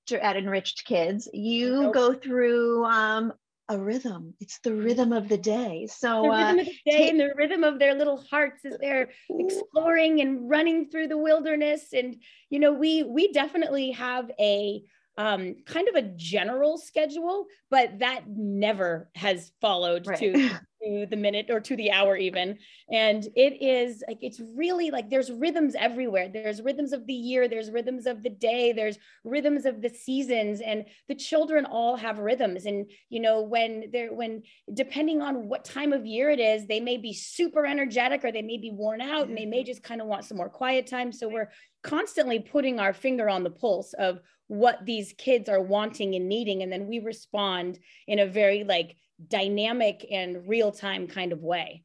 to- 0.06 0.24
at 0.24 0.36
Enriched 0.36 0.84
Kids. 0.84 1.28
You 1.32 1.82
Nope. 1.82 1.94
go 1.94 2.14
through 2.14 2.84
um, 2.84 3.32
a 3.68 3.78
rhythm. 3.78 4.34
It's 4.40 4.58
the 4.60 4.74
rhythm 4.74 5.12
of 5.12 5.28
the 5.28 5.38
day. 5.38 5.88
So 5.90 6.22
the 6.22 6.28
uh, 6.28 6.38
rhythm 6.38 6.58
of 6.60 6.66
the 6.66 6.90
day 6.90 7.10
and 7.10 7.20
the 7.20 7.34
rhythm 7.36 7.64
of 7.64 7.78
their 7.78 7.94
little 7.94 8.22
hearts 8.30 8.64
as 8.64 8.76
they're 8.80 9.10
exploring 9.28 10.20
and 10.20 10.48
running 10.48 10.88
through 10.88 11.08
the 11.08 11.18
wilderness 11.18 11.92
and 11.92 12.16
you 12.50 12.58
know 12.58 12.72
we 12.72 13.02
we 13.02 13.32
definitely 13.32 13.90
have 13.92 14.30
a 14.38 14.82
um, 15.16 15.56
kind 15.64 15.88
of 15.88 15.94
a 15.94 16.02
general 16.02 16.78
schedule 16.78 17.46
but 17.70 17.98
that 17.98 18.22
never 18.28 19.10
has 19.14 19.52
followed 19.60 20.06
Right. 20.06 20.18
to, 20.18 20.32
to 20.84 21.06
the 21.06 21.16
minute 21.16 21.46
or 21.50 21.58
to 21.58 21.74
the 21.74 21.90
hour 21.90 22.16
even. 22.16 22.58
And 22.92 23.26
it 23.34 23.60
is 23.60 24.04
like 24.06 24.18
it's 24.20 24.40
really 24.54 24.90
like 24.90 25.10
there's 25.10 25.32
rhythms 25.32 25.74
everywhere. 25.76 26.28
There's 26.28 26.62
rhythms 26.62 26.92
of 26.92 27.06
the 27.06 27.14
year 27.14 27.48
there's 27.48 27.70
rhythms 27.70 28.06
of 28.06 28.22
the 28.22 28.30
day 28.30 28.72
there's 28.72 28.98
rhythms 29.24 29.66
of 29.66 29.82
the 29.82 29.88
seasons 29.88 30.60
and 30.60 30.84
the 31.08 31.14
children 31.14 31.64
all 31.64 31.96
have 31.96 32.18
rhythms. 32.20 32.66
And 32.66 32.88
you 33.08 33.20
know 33.20 33.42
when 33.42 33.86
they're 33.92 34.14
when 34.14 34.42
depending 34.72 35.22
on 35.22 35.48
what 35.48 35.64
time 35.64 35.92
of 35.92 36.06
year 36.06 36.30
it 36.30 36.38
is, 36.38 36.66
they 36.66 36.80
may 36.80 36.98
be 36.98 37.12
super 37.12 37.66
energetic 37.66 38.24
or 38.24 38.30
they 38.30 38.42
may 38.42 38.58
be 38.58 38.70
worn 38.70 39.00
out 39.00 39.26
and 39.26 39.36
they 39.36 39.46
may 39.46 39.64
just 39.64 39.82
kind 39.82 40.00
of 40.00 40.06
want 40.06 40.24
some 40.24 40.36
more 40.36 40.48
quiet 40.48 40.86
time. 40.86 41.10
So 41.10 41.28
we're 41.28 41.50
constantly 41.82 42.38
putting 42.40 42.78
our 42.78 42.92
finger 42.92 43.28
on 43.28 43.42
the 43.42 43.50
pulse 43.50 43.92
of 43.94 44.20
what 44.48 44.84
these 44.84 45.12
kids 45.18 45.48
are 45.48 45.60
wanting 45.60 46.14
and 46.14 46.28
needing. 46.28 46.62
And 46.62 46.72
then 46.72 46.86
we 46.86 46.98
respond 47.00 47.78
in 48.06 48.18
a 48.18 48.26
very 48.26 48.64
like 48.64 48.96
dynamic 49.28 50.06
and 50.10 50.46
real 50.48 50.72
time 50.72 51.06
kind 51.06 51.32
of 51.32 51.40
way. 51.42 51.82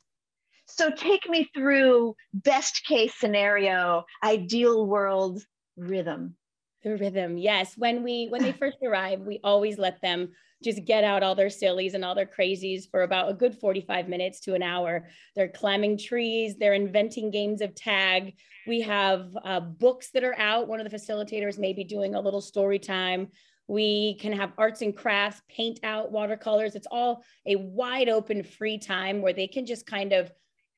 so 0.68 0.90
take 0.92 1.28
me 1.30 1.50
through 1.54 2.16
best 2.34 2.86
case 2.86 3.14
scenario, 3.20 4.06
ideal 4.24 4.86
world 4.86 5.44
rhythm. 5.78 6.36
The 6.84 6.98
rhythm, 6.98 7.38
yes. 7.38 7.78
When 7.78 8.04
we 8.04 8.28
when 8.28 8.42
they 8.42 8.52
first 8.64 8.78
arrive, 8.84 9.22
we 9.22 9.40
always 9.44 9.78
let 9.78 10.02
them 10.02 10.30
just 10.64 10.86
get 10.86 11.04
out 11.04 11.24
all 11.24 11.36
their 11.36 11.50
sillies 11.50 11.94
and 11.94 12.06
all 12.06 12.16
their 12.16 12.26
crazies 12.26 12.90
for 12.90 13.04
about 13.04 13.30
a 13.30 13.34
good 13.34 13.56
45 13.56 14.08
minutes 14.08 14.40
to 14.42 14.54
an 14.54 14.64
hour. 14.64 15.08
They're 15.36 15.50
climbing 15.50 15.98
trees, 15.98 16.56
they're 16.58 16.74
inventing 16.74 17.32
games 17.32 17.62
of 17.62 17.76
tag. 17.76 18.36
We 18.68 18.82
have 18.82 19.36
uh, 19.44 19.60
books 19.60 20.12
that 20.12 20.24
are 20.24 20.38
out. 20.38 20.68
One 20.68 20.80
of 20.80 20.90
the 20.90 20.96
facilitators 20.96 21.58
may 21.58 21.74
be 21.74 21.84
doing 21.84 22.16
a 22.16 22.22
little 22.22 22.42
story 22.42 22.80
time. 22.80 23.30
We 23.68 24.16
can 24.16 24.34
have 24.34 24.52
arts 24.58 24.82
and 24.82 24.96
crafts, 24.96 25.42
paint 25.50 25.80
out 25.84 26.12
watercolors. 26.12 26.76
It's 26.76 26.88
all 26.92 27.24
a 27.46 27.56
wide 27.56 28.10
open 28.10 28.44
free 28.44 28.78
time 28.78 29.22
where 29.22 29.34
they 29.34 29.48
can 29.48 29.66
just 29.66 29.86
kind 29.86 30.12
of 30.12 30.32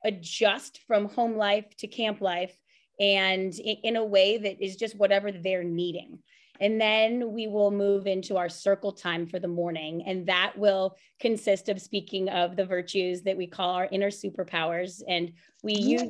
adjust 0.05 0.81
from 0.85 1.09
home 1.09 1.35
life 1.35 1.65
to 1.77 1.87
camp 1.87 2.21
life 2.21 2.55
and 2.99 3.53
in 3.55 3.95
a 3.95 4.03
way 4.03 4.37
that 4.37 4.63
is 4.63 4.75
just 4.75 4.95
whatever 4.97 5.31
they're 5.31 5.63
needing. 5.63 6.19
And 6.59 6.79
then 6.79 7.31
we 7.33 7.47
will 7.47 7.71
move 7.71 8.05
into 8.05 8.37
our 8.37 8.49
circle 8.49 8.91
time 8.91 9.25
for 9.25 9.39
the 9.39 9.47
morning. 9.47 10.03
And 10.05 10.27
that 10.27 10.53
will 10.57 10.95
consist 11.19 11.67
of 11.67 11.81
speaking 11.81 12.29
of 12.29 12.55
the 12.55 12.65
virtues 12.65 13.23
that 13.23 13.35
we 13.35 13.47
call 13.47 13.71
our 13.71 13.87
inner 13.91 14.11
superpowers. 14.11 15.01
And 15.07 15.33
we 15.63 15.73
use 15.73 16.03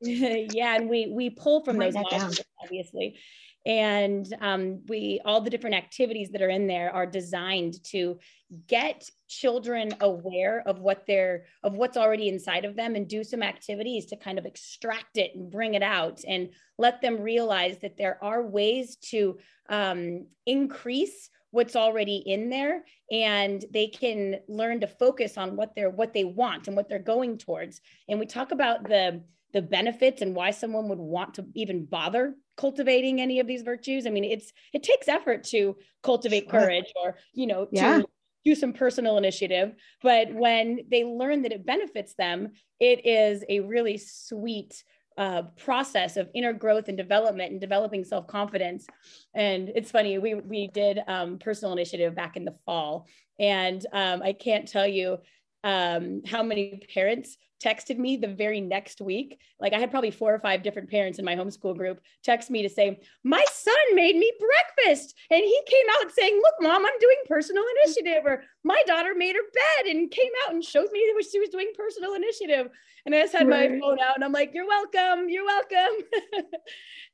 yeah, 0.00 0.76
and 0.76 0.88
we 0.88 1.12
we 1.12 1.30
pull 1.30 1.64
from 1.64 1.78
Write 1.78 1.92
those 1.92 2.02
modules, 2.02 2.40
obviously. 2.62 3.18
And 3.66 4.26
um, 4.40 4.82
we 4.88 5.20
all 5.24 5.40
the 5.40 5.50
different 5.50 5.76
activities 5.76 6.30
that 6.30 6.42
are 6.42 6.50
in 6.50 6.66
there 6.66 6.90
are 6.94 7.06
designed 7.06 7.82
to 7.84 8.18
get 8.66 9.08
children 9.28 9.90
aware 10.00 10.62
of 10.66 10.80
what 10.80 11.04
they're 11.06 11.46
of 11.62 11.74
what's 11.74 11.96
already 11.96 12.28
inside 12.28 12.64
of 12.64 12.76
them 12.76 12.94
and 12.94 13.08
do 13.08 13.24
some 13.24 13.42
activities 13.42 14.06
to 14.06 14.16
kind 14.16 14.38
of 14.38 14.44
extract 14.44 15.16
it 15.16 15.32
and 15.34 15.50
bring 15.50 15.74
it 15.74 15.82
out 15.82 16.20
and 16.28 16.50
let 16.78 17.00
them 17.00 17.20
realize 17.20 17.78
that 17.80 17.96
there 17.96 18.22
are 18.22 18.42
ways 18.42 18.96
to 18.96 19.38
um, 19.70 20.26
increase 20.46 21.30
what's 21.50 21.76
already 21.76 22.16
in 22.16 22.50
there 22.50 22.84
and 23.12 23.64
they 23.72 23.86
can 23.86 24.40
learn 24.48 24.80
to 24.80 24.88
focus 24.88 25.38
on 25.38 25.56
what 25.56 25.74
they're 25.74 25.88
what 25.88 26.12
they 26.12 26.24
want 26.24 26.66
and 26.66 26.76
what 26.76 26.88
they're 26.88 26.98
going 26.98 27.38
towards. 27.38 27.80
And 28.08 28.20
we 28.20 28.26
talk 28.26 28.52
about 28.52 28.84
the 28.84 29.22
the 29.54 29.62
benefits 29.62 30.20
and 30.20 30.34
why 30.34 30.50
someone 30.50 30.88
would 30.88 30.98
want 30.98 31.34
to 31.34 31.46
even 31.54 31.86
bother 31.86 32.34
cultivating 32.56 33.20
any 33.20 33.40
of 33.40 33.46
these 33.46 33.62
virtues. 33.62 34.06
I 34.06 34.10
mean 34.10 34.24
it's 34.24 34.52
it 34.72 34.82
takes 34.82 35.08
effort 35.08 35.44
to 35.44 35.76
cultivate 36.02 36.48
courage 36.48 36.92
or 37.02 37.16
you 37.32 37.46
know 37.46 37.68
Yeah. 37.70 37.98
to 37.98 38.06
do 38.44 38.54
some 38.54 38.72
personal 38.72 39.16
initiative. 39.16 39.74
But 40.02 40.32
when 40.34 40.80
they 40.90 41.04
learn 41.04 41.42
that 41.42 41.52
it 41.52 41.64
benefits 41.66 42.14
them 42.14 42.50
it 42.80 43.06
is 43.06 43.44
a 43.48 43.60
really 43.60 43.96
sweet 43.96 44.82
uh, 45.16 45.42
process 45.56 46.16
of 46.16 46.28
inner 46.34 46.52
growth 46.52 46.88
and 46.88 46.96
development 46.98 47.52
and 47.52 47.60
developing 47.60 48.02
self-confidence. 48.04 48.86
And 49.32 49.70
it's 49.74 49.90
funny 49.90 50.18
we 50.18 50.34
we 50.34 50.66
did 50.68 51.00
um, 51.06 51.38
personal 51.38 51.72
initiative 51.72 52.14
back 52.14 52.36
in 52.36 52.44
the 52.44 52.56
fall. 52.66 53.06
And 53.38 53.84
um, 53.92 54.22
i 54.22 54.32
can't 54.32 54.68
tell 54.68 54.86
you 54.86 55.18
um, 55.64 56.22
how 56.26 56.42
many 56.42 56.82
parents 56.92 57.36
texted 57.64 57.98
me 57.98 58.16
the 58.16 58.28
very 58.28 58.60
next 58.60 59.00
week. 59.00 59.38
Like 59.60 59.72
I 59.72 59.78
had 59.78 59.90
probably 59.90 60.10
four 60.10 60.34
or 60.34 60.38
five 60.38 60.62
different 60.62 60.90
parents 60.90 61.18
in 61.18 61.24
my 61.24 61.34
homeschool 61.34 61.76
group 61.76 62.00
text 62.22 62.50
me 62.50 62.62
to 62.62 62.68
say, 62.68 63.00
my 63.22 63.44
son 63.52 63.74
made 63.94 64.16
me 64.16 64.30
breakfast. 64.38 65.14
And 65.30 65.42
he 65.42 65.60
came 65.66 65.86
out 66.00 66.12
saying, 66.12 66.36
look, 66.36 66.54
mom, 66.60 66.84
I'm 66.84 66.98
doing 67.00 67.16
personal 67.26 67.64
initiative. 67.84 68.22
Or 68.26 68.44
my 68.64 68.82
daughter 68.86 69.12
made 69.14 69.36
her 69.36 69.42
bed 69.52 69.94
and 69.94 70.10
came 70.10 70.30
out 70.44 70.54
and 70.54 70.64
showed 70.64 70.90
me 70.90 71.12
that 71.14 71.26
she 71.30 71.38
was 71.38 71.50
doing 71.50 71.70
personal 71.76 72.14
initiative. 72.14 72.68
And 73.06 73.14
I 73.14 73.20
just 73.20 73.34
had 73.34 73.46
my 73.46 73.68
phone 73.68 73.98
out 74.00 74.14
and 74.14 74.24
I'm 74.24 74.32
like, 74.32 74.52
you're 74.54 74.66
welcome. 74.66 75.28
You're 75.28 75.44
welcome. 75.44 76.06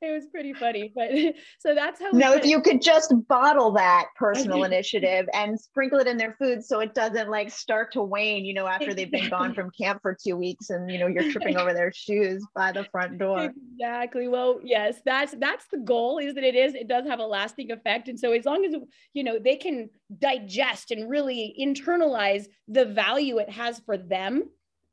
it 0.00 0.12
was 0.12 0.26
pretty 0.26 0.52
funny. 0.52 0.92
But 0.94 1.10
so 1.58 1.74
that's 1.74 2.00
how 2.00 2.10
No, 2.12 2.32
if 2.32 2.46
you 2.46 2.60
could 2.62 2.80
just 2.80 3.12
bottle 3.26 3.72
that 3.72 4.06
personal 4.14 4.62
initiative 4.70 5.28
and 5.34 5.58
sprinkle 5.58 5.98
it 5.98 6.06
in 6.06 6.16
their 6.16 6.36
food 6.38 6.64
so 6.64 6.78
it 6.78 6.94
doesn't 6.94 7.28
like 7.28 7.50
start 7.50 7.92
to 7.94 8.02
wane, 8.02 8.44
you 8.44 8.54
know, 8.54 8.68
after 8.68 8.94
they've 8.94 9.10
been 9.10 9.28
gone 9.28 9.52
from 9.52 9.70
camp 9.70 10.00
for 10.02 10.16
two 10.24 10.36
weeks 10.36 10.70
and 10.70 10.88
you 10.88 10.98
know 10.98 11.08
you're 11.08 11.32
tripping 11.32 11.56
over 11.56 11.74
their 11.74 11.92
shoes 11.92 12.44
by 12.54 12.70
the 12.70 12.84
front 12.92 13.18
door. 13.18 13.52
Exactly. 13.74 14.28
Well, 14.28 14.60
yes, 14.62 15.00
that's 15.04 15.34
that's 15.40 15.66
the 15.72 15.78
goal 15.78 16.18
is 16.18 16.34
that 16.34 16.44
it 16.44 16.54
is 16.54 16.74
it 16.74 16.86
does 16.86 17.04
have 17.08 17.18
a 17.18 17.26
lasting 17.26 17.72
effect 17.72 18.08
and 18.08 18.18
so 18.18 18.30
as 18.30 18.44
long 18.44 18.64
as 18.64 18.74
you 19.12 19.24
know 19.24 19.40
they 19.40 19.56
can 19.56 19.90
digest 20.18 20.92
and 20.92 21.10
really 21.40 21.54
internalize 21.58 22.46
the 22.68 22.84
value 22.84 23.38
it 23.38 23.50
has 23.50 23.80
for 23.80 23.96
them 23.96 24.44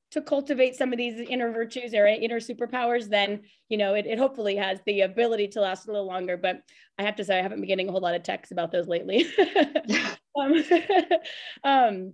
to 0.10 0.22
cultivate 0.22 0.75
some 0.75 0.94
of 0.94 0.98
these 0.98 1.20
inner 1.30 1.51
virtues 1.51 1.94
or 1.94 2.08
inner 2.08 2.39
superpowers 2.39 3.10
then 3.10 3.42
you 3.68 3.77
know 3.77 3.94
it, 3.94 4.06
it 4.06 4.18
hopefully 4.18 4.56
has 4.56 4.80
the 4.86 5.01
ability 5.01 5.48
to 5.50 5.60
last 5.60 5.88
a 5.88 5.92
little 5.92 6.08
longer. 6.08 6.38
But 6.38 6.62
i 6.98 7.04
have 7.04 7.16
to 7.18 7.24
say 7.24 7.38
i 7.38 7.42
haven't 7.42 7.60
been 7.60 7.68
getting 7.68 7.89
a 7.89 7.92
whole 7.92 8.01
lot 8.01 8.16
of 8.16 8.24
texts 8.24 8.51
about 8.51 8.72
those 8.72 8.88
lately. 8.88 9.25
Um, 10.39 10.63
um, 11.63 12.13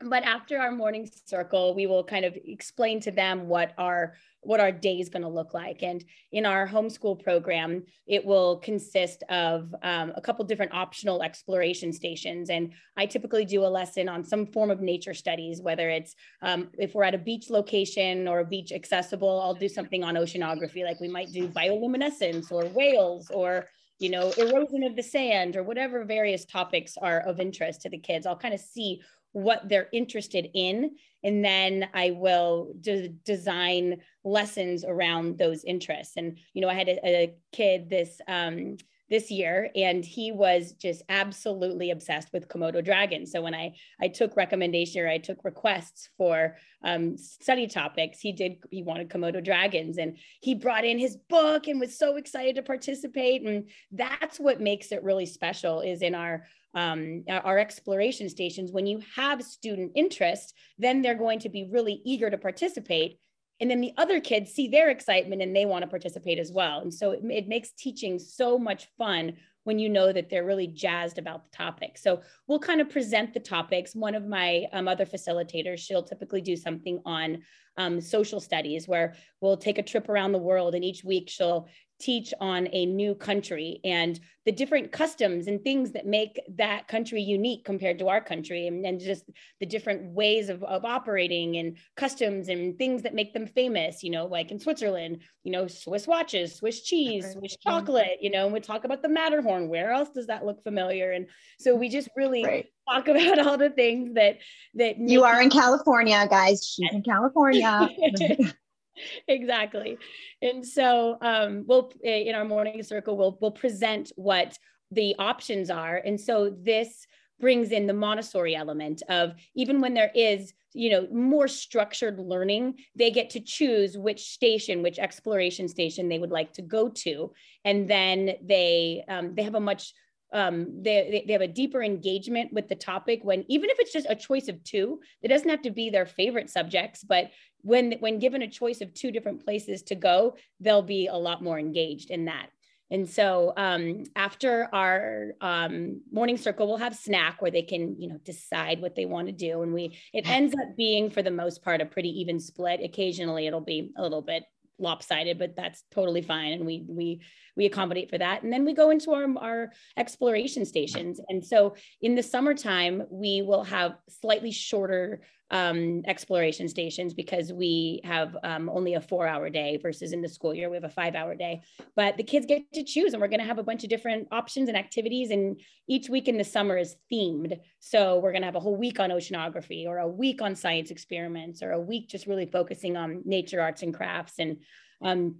but 0.00 0.24
after 0.24 0.58
our 0.58 0.72
morning 0.72 1.08
circle 1.26 1.72
we 1.72 1.86
will 1.86 2.02
kind 2.02 2.24
of 2.24 2.36
explain 2.44 2.98
to 3.02 3.12
them 3.12 3.46
what 3.46 3.74
our 3.78 4.14
what 4.42 4.60
our 4.60 4.72
day 4.72 4.98
is 4.98 5.08
going 5.08 5.22
to 5.22 5.28
look 5.28 5.52
like. 5.54 5.82
And 5.82 6.02
in 6.32 6.46
our 6.46 6.66
homeschool 6.66 7.22
program 7.22 7.84
it 8.06 8.24
will 8.24 8.56
consist 8.58 9.22
of 9.28 9.74
um, 9.82 10.12
a 10.16 10.20
couple 10.20 10.44
different 10.44 10.72
optional 10.72 11.22
exploration 11.22 11.92
stations. 11.92 12.50
And 12.50 12.72
i 12.96 13.06
typically 13.06 13.44
do 13.44 13.64
a 13.64 13.66
lesson 13.66 14.08
on 14.08 14.24
some 14.24 14.46
form 14.46 14.70
of 14.70 14.80
nature 14.80 15.14
studies 15.14 15.60
whether 15.62 15.88
it's 15.88 16.14
um, 16.42 16.68
if 16.78 16.94
we're 16.94 17.04
at 17.04 17.14
a 17.14 17.18
beach 17.18 17.50
location 17.50 18.28
or 18.28 18.40
a 18.40 18.44
beach 18.44 18.72
accessible 18.72 19.40
i'll 19.40 19.54
do 19.54 19.68
something 19.68 20.04
on 20.04 20.14
oceanography 20.14 20.84
like 20.84 21.00
we 21.00 21.08
might 21.08 21.32
do 21.32 21.48
bioluminescence 21.48 22.50
or 22.50 22.66
whales 22.66 23.30
or 23.30 23.66
you 24.00 24.08
know 24.08 24.32
erosion 24.38 24.82
of 24.82 24.96
the 24.96 25.02
sand 25.02 25.56
or 25.56 25.62
whatever 25.62 26.04
various 26.04 26.44
topics 26.44 26.96
are 27.00 27.20
of 27.20 27.38
interest 27.38 27.82
to 27.82 27.90
the 27.90 27.98
kids. 27.98 28.26
I'll 28.26 28.36
kind 28.36 28.54
of 28.54 28.60
see 28.60 29.02
what 29.32 29.68
they're 29.68 29.88
interested 29.92 30.48
in 30.54 30.90
and 31.22 31.44
then 31.44 31.88
i 31.94 32.10
will 32.10 32.72
de- 32.80 33.08
design 33.24 34.00
lessons 34.24 34.84
around 34.84 35.38
those 35.38 35.64
interests. 35.64 36.16
And 36.16 36.38
you 36.52 36.62
know 36.62 36.68
i 36.68 36.74
had 36.74 36.88
a, 36.88 36.98
a 37.06 37.34
kid 37.52 37.88
this 37.88 38.20
um, 38.28 38.76
this 39.08 39.30
year 39.30 39.70
and 39.74 40.04
he 40.04 40.30
was 40.30 40.72
just 40.72 41.02
absolutely 41.08 41.90
obsessed 41.90 42.32
with 42.32 42.48
komodo 42.48 42.84
dragons 42.84 43.32
so 43.32 43.42
when 43.42 43.54
i 43.54 43.74
i 44.00 44.06
took 44.06 44.36
recommendation 44.36 45.02
or 45.02 45.08
i 45.08 45.18
took 45.18 45.44
requests 45.44 46.10
for 46.16 46.56
um, 46.84 47.16
study 47.16 47.66
topics 47.66 48.20
he 48.20 48.30
did 48.30 48.58
he 48.70 48.82
wanted 48.82 49.08
komodo 49.08 49.42
dragons. 49.42 49.98
And 49.98 50.16
he 50.40 50.54
brought 50.54 50.84
in 50.84 50.98
his 50.98 51.16
book 51.16 51.66
and 51.66 51.80
was 51.80 51.96
so 51.96 52.16
excited 52.16 52.56
to 52.56 52.62
participate. 52.62 53.42
And 53.42 53.68
that's 53.92 54.38
what 54.40 54.60
makes 54.60 54.92
it 54.92 55.02
really 55.02 55.26
special 55.26 55.80
is 55.80 56.02
in 56.02 56.14
our 56.14 56.46
um, 56.74 57.24
our 57.28 57.58
exploration 57.58 58.28
stations, 58.28 58.72
when 58.72 58.86
you 58.86 59.00
have 59.16 59.42
student 59.42 59.92
interest, 59.94 60.54
then 60.78 61.02
they're 61.02 61.14
going 61.14 61.40
to 61.40 61.48
be 61.48 61.68
really 61.70 62.00
eager 62.04 62.30
to 62.30 62.38
participate. 62.38 63.18
And 63.60 63.70
then 63.70 63.80
the 63.80 63.92
other 63.98 64.20
kids 64.20 64.52
see 64.52 64.68
their 64.68 64.88
excitement 64.88 65.42
and 65.42 65.54
they 65.54 65.66
want 65.66 65.82
to 65.82 65.88
participate 65.88 66.38
as 66.38 66.50
well. 66.50 66.80
And 66.80 66.92
so 66.92 67.10
it, 67.10 67.20
it 67.24 67.48
makes 67.48 67.72
teaching 67.72 68.18
so 68.18 68.58
much 68.58 68.88
fun 68.96 69.34
when 69.64 69.78
you 69.78 69.88
know 69.88 70.12
that 70.12 70.30
they're 70.30 70.46
really 70.46 70.66
jazzed 70.66 71.18
about 71.18 71.44
the 71.44 71.56
topic. 71.56 71.98
So 71.98 72.22
we'll 72.46 72.58
kind 72.58 72.80
of 72.80 72.88
present 72.88 73.34
the 73.34 73.40
topics. 73.40 73.94
One 73.94 74.14
of 74.14 74.26
my 74.26 74.66
um, 74.72 74.88
other 74.88 75.04
facilitators, 75.04 75.78
she'll 75.78 76.02
typically 76.02 76.40
do 76.40 76.56
something 76.56 77.00
on 77.04 77.42
um, 77.76 78.00
social 78.00 78.40
studies 78.40 78.88
where 78.88 79.14
we'll 79.40 79.56
take 79.56 79.78
a 79.78 79.82
trip 79.82 80.08
around 80.08 80.32
the 80.32 80.38
world 80.38 80.74
and 80.74 80.84
each 80.84 81.04
week 81.04 81.28
she'll 81.28 81.68
teach 82.00 82.34
on 82.40 82.68
a 82.72 82.86
new 82.86 83.14
country 83.14 83.80
and 83.84 84.18
the 84.46 84.52
different 84.52 84.90
customs 84.90 85.46
and 85.46 85.62
things 85.62 85.92
that 85.92 86.06
make 86.06 86.40
that 86.56 86.88
country 86.88 87.20
unique 87.20 87.64
compared 87.64 87.98
to 87.98 88.08
our 88.08 88.20
country 88.20 88.66
and, 88.66 88.84
and 88.86 88.98
just 88.98 89.24
the 89.60 89.66
different 89.66 90.02
ways 90.12 90.48
of, 90.48 90.64
of 90.64 90.84
operating 90.84 91.58
and 91.58 91.76
customs 91.96 92.48
and 92.48 92.78
things 92.78 93.02
that 93.02 93.14
make 93.14 93.34
them 93.34 93.46
famous 93.46 94.02
you 94.02 94.10
know 94.10 94.24
like 94.24 94.50
in 94.50 94.58
switzerland 94.58 95.18
you 95.44 95.52
know 95.52 95.66
swiss 95.66 96.06
watches 96.06 96.56
swiss 96.56 96.80
cheese 96.80 97.32
swiss 97.32 97.56
mm-hmm. 97.56 97.70
chocolate 97.70 98.16
you 98.20 98.30
know 98.30 98.50
and 98.50 98.54
we 98.54 98.60
talk 98.60 98.84
about 98.84 99.02
the 99.02 99.08
matterhorn. 99.08 99.68
Where 99.68 99.92
else 99.92 100.10
does 100.10 100.26
that 100.26 100.44
look 100.44 100.62
familiar? 100.62 101.12
And 101.12 101.26
so 101.58 101.74
we 101.74 101.88
just 101.88 102.08
really 102.16 102.44
right. 102.44 102.66
talk 102.88 103.08
about 103.08 103.38
all 103.38 103.56
the 103.56 103.70
things 103.70 104.14
that 104.14 104.38
that 104.74 104.98
you 104.98 105.24
are 105.24 105.40
in 105.40 105.50
california 105.50 106.26
guys. 106.28 106.66
She's 106.66 106.92
in 106.92 107.02
california 107.02 107.88
exactly. 109.28 109.98
And 110.42 110.66
so 110.66 111.16
um, 111.20 111.64
we'll 111.66 111.92
in 112.02 112.34
our 112.34 112.44
morning 112.44 112.82
circle 112.82 113.16
we'll 113.16 113.38
we'll 113.40 113.50
present 113.50 114.12
what 114.16 114.58
the 114.90 115.14
options 115.18 115.70
are. 115.70 115.96
And 115.96 116.20
so 116.20 116.54
this 116.62 117.06
brings 117.40 117.72
in 117.72 117.86
the 117.86 117.94
Montessori 117.94 118.54
element 118.54 119.02
of 119.08 119.32
even 119.54 119.80
when 119.80 119.94
there 119.94 120.10
is 120.14 120.52
you 120.72 120.90
know 120.90 121.08
more 121.10 121.48
structured 121.48 122.18
learning 122.18 122.76
they 122.94 123.10
get 123.10 123.30
to 123.30 123.40
choose 123.40 123.98
which 123.98 124.20
station 124.20 124.82
which 124.82 125.00
exploration 125.00 125.66
station 125.66 126.08
they 126.08 126.18
would 126.18 126.30
like 126.30 126.52
to 126.52 126.62
go 126.62 126.88
to 126.88 127.32
and 127.64 127.90
then 127.90 128.34
they 128.42 129.02
um, 129.08 129.34
they 129.34 129.42
have 129.42 129.56
a 129.56 129.60
much 129.60 129.92
um, 130.32 130.82
they, 130.82 131.24
they 131.26 131.32
have 131.32 131.42
a 131.42 131.48
deeper 131.48 131.82
engagement 131.82 132.52
with 132.52 132.68
the 132.68 132.74
topic 132.74 133.20
when 133.22 133.44
even 133.48 133.70
if 133.70 133.78
it's 133.78 133.92
just 133.92 134.06
a 134.08 134.14
choice 134.14 134.48
of 134.48 134.62
two 134.64 135.00
it 135.22 135.28
doesn't 135.28 135.48
have 135.48 135.62
to 135.62 135.70
be 135.70 135.90
their 135.90 136.06
favorite 136.06 136.50
subjects 136.50 137.02
but 137.02 137.30
when 137.62 137.92
when 138.00 138.18
given 138.18 138.42
a 138.42 138.48
choice 138.48 138.80
of 138.80 138.94
two 138.94 139.10
different 139.10 139.44
places 139.44 139.82
to 139.82 139.94
go 139.94 140.36
they'll 140.60 140.82
be 140.82 141.06
a 141.08 141.16
lot 141.16 141.42
more 141.42 141.58
engaged 141.58 142.10
in 142.10 142.26
that 142.26 142.48
and 142.90 143.08
so 143.08 143.52
um, 143.56 144.04
after 144.16 144.68
our 144.72 145.34
um, 145.40 146.02
morning 146.10 146.36
circle, 146.36 146.66
we'll 146.66 146.76
have 146.78 146.96
snack 146.96 147.40
where 147.40 147.50
they 147.50 147.62
can, 147.62 147.94
you 148.00 148.08
know, 148.08 148.18
decide 148.24 148.82
what 148.82 148.96
they 148.96 149.06
want 149.06 149.28
to 149.28 149.32
do. 149.32 149.62
And 149.62 149.72
we, 149.72 149.96
it 150.12 150.28
ends 150.28 150.54
up 150.54 150.76
being 150.76 151.08
for 151.08 151.22
the 151.22 151.30
most 151.30 151.62
part 151.62 151.80
a 151.80 151.86
pretty 151.86 152.20
even 152.20 152.40
split. 152.40 152.80
Occasionally, 152.82 153.46
it'll 153.46 153.60
be 153.60 153.92
a 153.96 154.02
little 154.02 154.22
bit 154.22 154.42
lopsided, 154.80 155.38
but 155.38 155.54
that's 155.54 155.84
totally 155.92 156.22
fine. 156.22 156.52
And 156.52 156.66
we 156.66 156.84
we 156.88 157.20
we 157.56 157.66
accommodate 157.66 158.10
for 158.10 158.18
that. 158.18 158.42
And 158.42 158.52
then 158.52 158.64
we 158.64 158.74
go 158.74 158.90
into 158.90 159.12
our, 159.12 159.26
our 159.38 159.72
exploration 159.96 160.64
stations. 160.64 161.20
And 161.28 161.44
so 161.44 161.74
in 162.02 162.14
the 162.14 162.22
summertime, 162.22 163.04
we 163.10 163.42
will 163.42 163.64
have 163.64 163.96
slightly 164.08 164.50
shorter 164.50 165.20
um, 165.50 166.02
exploration 166.06 166.68
stations 166.68 167.12
because 167.12 167.52
we 167.52 168.00
have 168.04 168.36
um, 168.44 168.68
only 168.68 168.94
a 168.94 169.00
four 169.00 169.26
hour 169.26 169.50
day 169.50 169.78
versus 169.78 170.12
in 170.12 170.22
the 170.22 170.28
school 170.28 170.54
year, 170.54 170.70
we 170.70 170.76
have 170.76 170.84
a 170.84 170.88
five 170.88 171.14
hour 171.14 171.34
day. 171.34 171.62
But 171.96 172.16
the 172.16 172.22
kids 172.22 172.46
get 172.46 172.72
to 172.72 172.84
choose, 172.84 173.12
and 173.12 173.20
we're 173.20 173.28
going 173.28 173.40
to 173.40 173.46
have 173.46 173.58
a 173.58 173.64
bunch 173.64 173.82
of 173.82 173.90
different 173.90 174.28
options 174.30 174.68
and 174.68 174.78
activities. 174.78 175.30
And 175.30 175.60
each 175.88 176.08
week 176.08 176.28
in 176.28 176.38
the 176.38 176.44
summer 176.44 176.76
is 176.76 176.96
themed. 177.12 177.58
So 177.80 178.20
we're 178.20 178.32
going 178.32 178.42
to 178.42 178.46
have 178.46 178.56
a 178.56 178.60
whole 178.60 178.76
week 178.76 179.00
on 179.00 179.10
oceanography, 179.10 179.86
or 179.86 179.98
a 179.98 180.08
week 180.08 180.40
on 180.40 180.54
science 180.54 180.90
experiments, 180.90 181.62
or 181.62 181.72
a 181.72 181.80
week 181.80 182.08
just 182.08 182.26
really 182.26 182.46
focusing 182.46 182.96
on 182.96 183.22
nature, 183.24 183.60
arts, 183.60 183.82
and 183.82 183.94
crafts. 183.94 184.34
And 184.38 184.58
um, 185.02 185.36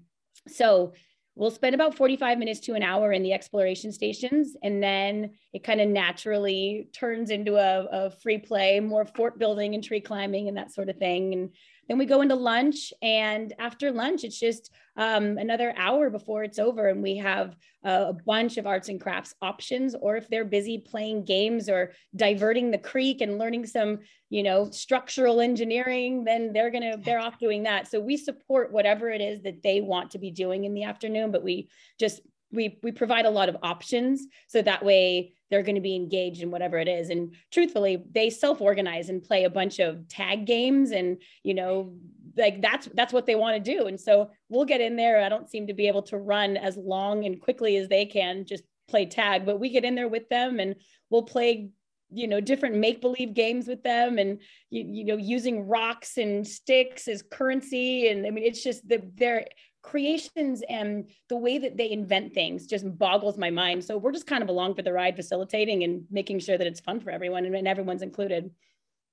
so 0.48 0.94
we'll 1.40 1.50
spend 1.50 1.74
about 1.74 1.94
45 1.94 2.36
minutes 2.36 2.60
to 2.60 2.74
an 2.74 2.82
hour 2.82 3.12
in 3.12 3.22
the 3.22 3.32
exploration 3.32 3.92
stations 3.92 4.58
and 4.62 4.82
then 4.82 5.30
it 5.54 5.64
kind 5.64 5.80
of 5.80 5.88
naturally 5.88 6.90
turns 6.92 7.30
into 7.30 7.56
a, 7.56 7.86
a, 7.90 8.10
free 8.10 8.36
play 8.36 8.78
more 8.78 9.06
fort 9.06 9.38
building 9.38 9.74
and 9.74 9.82
tree 9.82 10.02
climbing 10.02 10.48
and 10.48 10.56
that 10.58 10.70
sort 10.70 10.90
of 10.90 10.98
thing. 10.98 11.32
And 11.32 11.50
then 11.88 11.96
we 11.96 12.04
go 12.04 12.20
into 12.20 12.34
lunch 12.34 12.92
and 13.00 13.54
after 13.58 13.90
lunch 13.90 14.22
it's 14.22 14.38
just 14.38 14.70
um, 14.98 15.38
another 15.38 15.72
hour 15.78 16.10
before 16.10 16.44
it's 16.44 16.58
over 16.58 16.88
and 16.88 17.02
we 17.02 17.16
have 17.16 17.56
a, 17.84 18.08
a 18.08 18.12
bunch 18.12 18.58
of 18.58 18.66
arts 18.66 18.90
and 18.90 19.00
crafts 19.00 19.34
options 19.40 19.94
or 19.94 20.18
if 20.18 20.28
they're 20.28 20.44
busy 20.44 20.76
playing 20.76 21.24
games 21.24 21.70
or 21.70 21.92
diverting 22.14 22.70
the 22.70 22.76
creek 22.76 23.22
and 23.22 23.38
learning 23.38 23.64
some 23.64 24.00
you 24.30 24.42
know 24.42 24.70
structural 24.70 25.40
engineering 25.40 26.24
then 26.24 26.52
they're 26.52 26.70
gonna 26.70 26.96
they're 26.96 27.20
off 27.20 27.38
doing 27.38 27.64
that. 27.64 27.88
So 27.88 28.00
we 28.00 28.16
support 28.16 28.72
whatever 28.72 29.10
it 29.10 29.20
is 29.20 29.42
that 29.42 29.62
they 29.62 29.80
want 29.80 30.12
to 30.12 30.18
be 30.18 30.30
doing 30.30 30.64
in 30.64 30.72
the 30.72 30.84
afternoon 30.84 31.30
but 31.30 31.42
we 31.42 31.68
just 31.98 32.20
we 32.52 32.78
we 32.82 32.92
provide 32.92 33.26
a 33.26 33.30
lot 33.30 33.48
of 33.48 33.56
options. 33.62 34.26
So 34.48 34.62
that 34.62 34.84
way 34.84 35.34
they're 35.50 35.62
going 35.62 35.74
to 35.74 35.80
be 35.80 35.96
engaged 35.96 36.42
in 36.42 36.50
whatever 36.50 36.78
it 36.78 36.88
is. 36.88 37.10
And 37.10 37.34
truthfully 37.52 38.04
they 38.12 38.30
self-organize 38.30 39.08
and 39.08 39.22
play 39.22 39.44
a 39.44 39.50
bunch 39.50 39.80
of 39.80 40.08
tag 40.08 40.46
games 40.46 40.92
and 40.92 41.20
you 41.42 41.54
know 41.54 41.92
like 42.36 42.62
that's 42.62 42.88
that's 42.94 43.12
what 43.12 43.26
they 43.26 43.34
want 43.34 43.62
to 43.62 43.76
do. 43.76 43.86
And 43.86 44.00
so 44.00 44.30
we'll 44.48 44.64
get 44.64 44.80
in 44.80 44.96
there. 44.96 45.22
I 45.22 45.28
don't 45.28 45.50
seem 45.50 45.66
to 45.66 45.74
be 45.74 45.88
able 45.88 46.02
to 46.04 46.18
run 46.18 46.56
as 46.56 46.76
long 46.76 47.24
and 47.24 47.40
quickly 47.40 47.76
as 47.76 47.88
they 47.88 48.06
can 48.06 48.44
just 48.44 48.64
play 48.90 49.06
tag 49.06 49.46
but 49.46 49.60
we 49.60 49.70
get 49.70 49.84
in 49.84 49.94
there 49.94 50.08
with 50.08 50.28
them 50.28 50.58
and 50.58 50.74
we'll 51.08 51.22
play 51.22 51.70
you 52.12 52.26
know 52.26 52.40
different 52.40 52.74
make 52.74 53.00
believe 53.00 53.34
games 53.34 53.68
with 53.68 53.82
them 53.82 54.18
and 54.18 54.40
you, 54.70 54.84
you 54.84 55.04
know 55.04 55.16
using 55.16 55.66
rocks 55.68 56.16
and 56.16 56.46
sticks 56.46 57.06
as 57.06 57.22
currency 57.22 58.08
and 58.08 58.26
i 58.26 58.30
mean 58.30 58.44
it's 58.44 58.62
just 58.62 58.88
that 58.88 59.16
they're 59.16 59.46
creations 59.82 60.62
and 60.68 61.10
the 61.28 61.36
way 61.36 61.58
that 61.58 61.76
they 61.76 61.90
invent 61.90 62.34
things 62.34 62.66
just 62.66 62.98
boggles 62.98 63.38
my 63.38 63.50
mind. 63.50 63.84
So 63.84 63.96
we're 63.96 64.12
just 64.12 64.26
kind 64.26 64.42
of 64.42 64.48
along 64.48 64.74
for 64.74 64.82
the 64.82 64.92
ride, 64.92 65.16
facilitating 65.16 65.84
and 65.84 66.04
making 66.10 66.40
sure 66.40 66.58
that 66.58 66.66
it's 66.66 66.80
fun 66.80 67.00
for 67.00 67.10
everyone 67.10 67.46
and, 67.46 67.54
and 67.54 67.68
everyone's 67.68 68.02
included. 68.02 68.50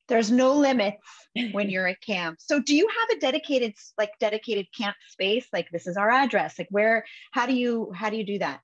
There's 0.08 0.32
no 0.32 0.54
limits 0.54 1.04
when 1.52 1.70
you're 1.70 1.88
at 1.88 2.02
camp. 2.02 2.38
So 2.40 2.62
do 2.62 2.76
you 2.76 2.88
have 2.88 3.18
a 3.18 3.20
dedicated 3.20 3.76
like 3.98 4.12
dedicated 4.20 4.68
camp 4.78 4.96
space? 5.10 5.48
Like 5.52 5.70
this 5.72 5.88
is 5.88 5.98
our 5.98 6.10
address. 6.10 6.58
Like 6.58 6.70
where 6.70 7.06
how 7.32 7.46
do 7.46 7.54
you 7.54 7.92
how 7.94 8.10
do 8.10 8.18
you 8.18 8.26
do 8.26 8.40
that? 8.40 8.62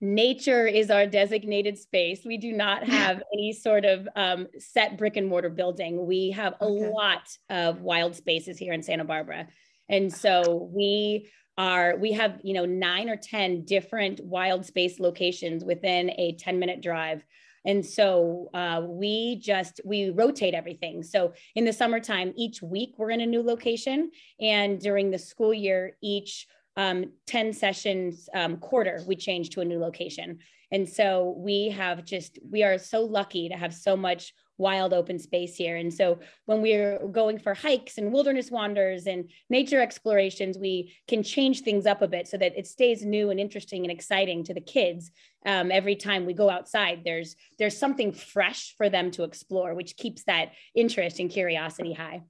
Nature 0.00 0.66
is 0.66 0.90
our 0.90 1.06
designated 1.06 1.78
space. 1.78 2.20
We 2.24 2.36
do 2.36 2.52
not 2.52 2.84
have 2.84 3.22
any 3.32 3.52
sort 3.52 3.84
of 3.84 4.08
um, 4.14 4.46
set 4.58 4.98
brick 4.98 5.16
and 5.16 5.26
mortar 5.26 5.48
building. 5.48 6.06
We 6.06 6.30
have 6.32 6.54
a 6.60 6.64
okay. 6.64 6.90
lot 6.90 7.28
of 7.48 7.80
wild 7.80 8.14
spaces 8.14 8.58
here 8.58 8.72
in 8.72 8.82
Santa 8.82 9.04
Barbara. 9.04 9.48
And 9.88 10.12
so 10.12 10.68
we 10.72 11.30
are, 11.56 11.96
we 11.96 12.12
have, 12.12 12.40
you 12.42 12.52
know, 12.52 12.66
nine 12.66 13.08
or 13.08 13.16
10 13.16 13.64
different 13.64 14.20
wild 14.22 14.66
space 14.66 15.00
locations 15.00 15.64
within 15.64 16.10
a 16.10 16.36
10 16.38 16.58
minute 16.58 16.82
drive. 16.82 17.24
And 17.64 17.84
so 17.84 18.48
uh, 18.54 18.82
we 18.86 19.36
just, 19.36 19.80
we 19.84 20.10
rotate 20.10 20.54
everything. 20.54 21.02
So 21.02 21.32
in 21.56 21.64
the 21.64 21.72
summertime, 21.72 22.32
each 22.36 22.62
week 22.62 22.94
we're 22.96 23.10
in 23.10 23.20
a 23.20 23.26
new 23.26 23.42
location. 23.42 24.10
And 24.40 24.78
during 24.78 25.10
the 25.10 25.18
school 25.18 25.52
year, 25.52 25.96
each 26.00 26.46
um, 26.76 27.12
10 27.26 27.52
sessions 27.52 28.28
um, 28.34 28.56
quarter, 28.58 29.02
we 29.06 29.16
change 29.16 29.50
to 29.50 29.60
a 29.60 29.64
new 29.64 29.78
location. 29.78 30.38
And 30.72 30.88
so 30.88 31.34
we 31.38 31.68
have 31.70 32.04
just, 32.04 32.38
we 32.50 32.62
are 32.62 32.78
so 32.78 33.02
lucky 33.02 33.48
to 33.48 33.56
have 33.56 33.72
so 33.74 33.96
much 33.96 34.32
wild 34.58 34.92
open 34.92 35.18
space 35.18 35.54
here. 35.54 35.76
And 35.76 35.92
so 35.92 36.18
when 36.46 36.62
we're 36.62 36.98
going 37.08 37.38
for 37.38 37.54
hikes 37.54 37.98
and 37.98 38.12
wilderness 38.12 38.50
wanders 38.50 39.06
and 39.06 39.30
nature 39.50 39.80
explorations, 39.80 40.58
we 40.58 40.94
can 41.06 41.22
change 41.22 41.60
things 41.60 41.86
up 41.86 42.02
a 42.02 42.08
bit 42.08 42.26
so 42.26 42.36
that 42.38 42.56
it 42.56 42.66
stays 42.66 43.04
new 43.04 43.30
and 43.30 43.38
interesting 43.38 43.84
and 43.84 43.92
exciting 43.92 44.44
to 44.44 44.54
the 44.54 44.60
kids. 44.60 45.10
Um, 45.44 45.70
every 45.70 45.96
time 45.96 46.26
we 46.26 46.32
go 46.32 46.50
outside, 46.50 47.02
there's 47.04 47.36
there's 47.58 47.76
something 47.76 48.12
fresh 48.12 48.74
for 48.76 48.88
them 48.88 49.10
to 49.12 49.24
explore, 49.24 49.74
which 49.74 49.96
keeps 49.96 50.24
that 50.24 50.52
interest 50.74 51.20
and 51.20 51.30
curiosity 51.30 51.92
high. 51.92 52.22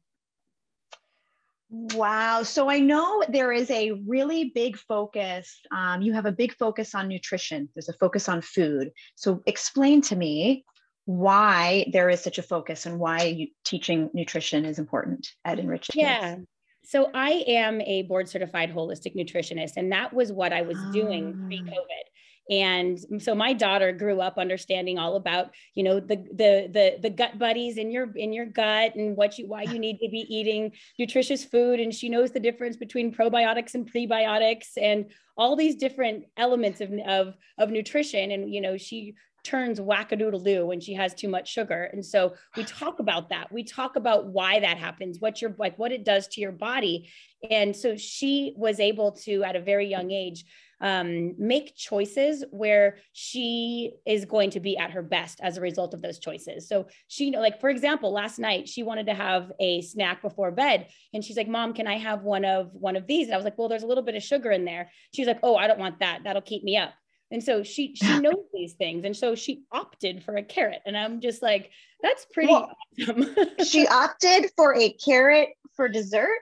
Wow. 1.69 2.43
So 2.43 2.71
I 2.71 2.79
know 2.79 3.25
there 3.29 3.53
is 3.53 3.71
a 3.71 3.93
really 4.07 4.53
big 4.55 4.77
focus. 4.77 5.59
Um, 5.73 6.01
you 6.01 6.13
have 6.13 6.27
a 6.27 6.33
big 6.33 6.55
focus 6.55 6.95
on 6.95 7.09
nutrition, 7.09 7.69
there's 7.75 7.89
a 7.89 7.95
focus 7.95 8.29
on 8.29 8.41
food. 8.41 8.93
So 9.17 9.43
explain 9.47 10.01
to 10.03 10.17
me 10.17 10.65
why 11.07 11.89
there 11.93 12.09
is 12.09 12.21
such 12.21 12.39
a 12.39 12.43
focus 12.43 12.87
and 12.87 12.99
why 12.99 13.23
you, 13.25 13.49
teaching 13.65 14.11
nutrition 14.13 14.65
is 14.65 14.79
important 14.79 15.29
at 15.45 15.59
Enriched 15.59 15.93
Kids. 15.93 16.03
Yeah. 16.03 16.37
So 16.85 17.11
I 17.15 17.45
am 17.49 17.81
a 17.81 18.03
board 18.03 18.29
certified 18.29 18.73
holistic 18.73 19.17
nutritionist, 19.17 19.73
and 19.77 19.91
that 19.91 20.13
was 20.13 20.31
what 20.31 20.53
I 20.53 20.63
was 20.63 20.79
doing 20.93 21.47
pre 21.47 21.63
Ah. 21.67 21.71
COVID. 21.71 22.05
And 22.49 22.99
so 23.19 23.35
my 23.35 23.53
daughter 23.53 23.93
grew 23.93 24.21
up 24.21 24.39
understanding 24.39 24.99
all 24.99 25.17
about, 25.17 25.51
you 25.75 25.83
know, 25.83 25.99
the 25.99 26.17
the 26.17 26.69
the 26.73 26.99
the 27.03 27.11
gut 27.11 27.39
buddies 27.39 27.77
in 27.77 27.91
your 27.91 28.13
in 28.17 28.33
your 28.33 28.47
gut 28.47 28.95
and 28.95 29.17
what 29.17 29.37
you 29.39 29.49
why 29.49 29.63
you 29.63 29.79
need 29.79 29.99
to 29.99 30.09
be 30.09 30.27
eating 30.29 30.73
nutritious 30.99 31.45
food. 31.45 31.81
And 31.81 31.93
she 31.93 32.09
knows 32.09 32.31
the 32.31 32.41
difference 32.41 32.77
between 32.77 33.13
probiotics 33.13 33.75
and 33.75 33.91
prebiotics 33.91 34.79
and 34.81 35.07
all 35.37 35.57
these 35.57 35.75
different 35.75 36.25
elements 36.37 36.81
of 36.81 36.93
of, 37.07 37.35
of 37.59 37.71
nutrition. 37.71 38.31
And 38.31 38.55
you 38.55 38.61
know, 38.61 38.77
she 38.77 39.15
turns 39.47 39.79
wackadoodle 39.79 40.45
doo 40.45 40.67
when 40.67 40.81
she 40.81 40.93
has 40.95 41.15
too 41.15 41.29
much 41.29 41.49
sugar. 41.49 41.85
And 41.93 42.05
so 42.05 42.35
we 42.57 42.65
talk 42.65 42.99
about 43.01 43.29
that. 43.31 43.51
We 43.51 43.65
talk 43.65 43.97
about 43.97 44.27
why 44.27 44.61
that 44.61 44.79
happens, 44.79 45.21
what 45.21 45.41
your 45.41 45.55
like 45.59 45.79
what 45.79 45.93
it 45.93 46.05
does 46.05 46.29
to 46.29 46.41
your 46.41 46.53
body. 46.53 47.11
And 47.51 47.75
so 47.75 47.97
she 47.97 48.55
was 48.57 48.81
able 48.81 49.13
to 49.25 49.45
at 49.45 49.57
a 49.57 49.61
very 49.61 49.89
young 49.89 50.11
age 50.11 50.45
um, 50.81 51.35
make 51.39 51.75
choices 51.75 52.45
where 52.51 52.99
she 53.13 53.93
is 54.07 54.25
going 54.25 54.51
to 54.51 54.61
be 54.61 54.77
at 54.77 54.91
her 54.91 55.03
best 55.03 55.41
as 55.43 55.57
a 55.57 55.61
result 55.61 55.95
of 55.95 56.03
those 56.03 56.19
choices. 56.19 56.69
So 56.69 56.87
she, 57.09 57.27
you 57.27 57.31
know, 57.31 57.41
like 57.41 57.61
for 57.61 57.71
example, 57.71 58.13
last 58.13 58.39
night 58.39 58.69
she 58.69 58.83
wanted 58.83 59.07
to 59.07 59.15
have 59.15 59.53
a 59.59 59.81
snack 59.83 60.21
before 60.23 60.51
bed, 60.51 60.89
and 61.15 61.25
she's 61.25 61.37
like, 61.37 61.49
"Mom, 61.49 61.73
can 61.73 61.87
I 61.87 61.97
have 61.99 62.23
one 62.23 62.45
of 62.45 62.71
one 62.75 62.97
of 62.97 63.07
these?" 63.07 63.27
And 63.27 63.35
I 63.35 63.39
was 63.39 63.45
like, 63.45 63.57
"Well, 63.57 63.69
there's 63.69 63.83
a 63.85 63.87
little 63.87 64.05
bit 64.05 64.17
of 64.17 64.23
sugar 64.23 64.51
in 64.51 64.65
there." 64.65 64.91
She's 65.15 65.27
like, 65.27 65.41
"Oh, 65.43 65.57
I 65.57 65.67
don't 65.67 65.79
want 65.79 66.01
that. 66.01 66.21
That'll 66.25 66.43
keep 66.43 66.63
me 66.63 66.77
up." 66.77 66.93
And 67.31 67.43
so 67.43 67.63
she 67.63 67.95
she 67.97 68.21
knows 68.21 68.45
these 68.53 68.75
things, 68.75 69.05
and 69.05 69.17
so 69.17 69.35
she 69.35 69.65
opted 69.73 70.23
for 70.25 70.37
a 70.37 70.43
carrot, 70.43 70.83
and 70.87 70.97
I'm 70.97 71.21
just 71.21 71.43
like, 71.43 71.71
"That's 72.03 72.27
pretty 72.33 72.53
Well, 72.53 72.71
awesome." 73.01 73.35
she 73.67 73.87
opted 73.87 74.51
for 74.57 74.77
a 74.77 74.91
carrot 74.93 75.49
for 75.75 75.89
dessert. 75.89 76.39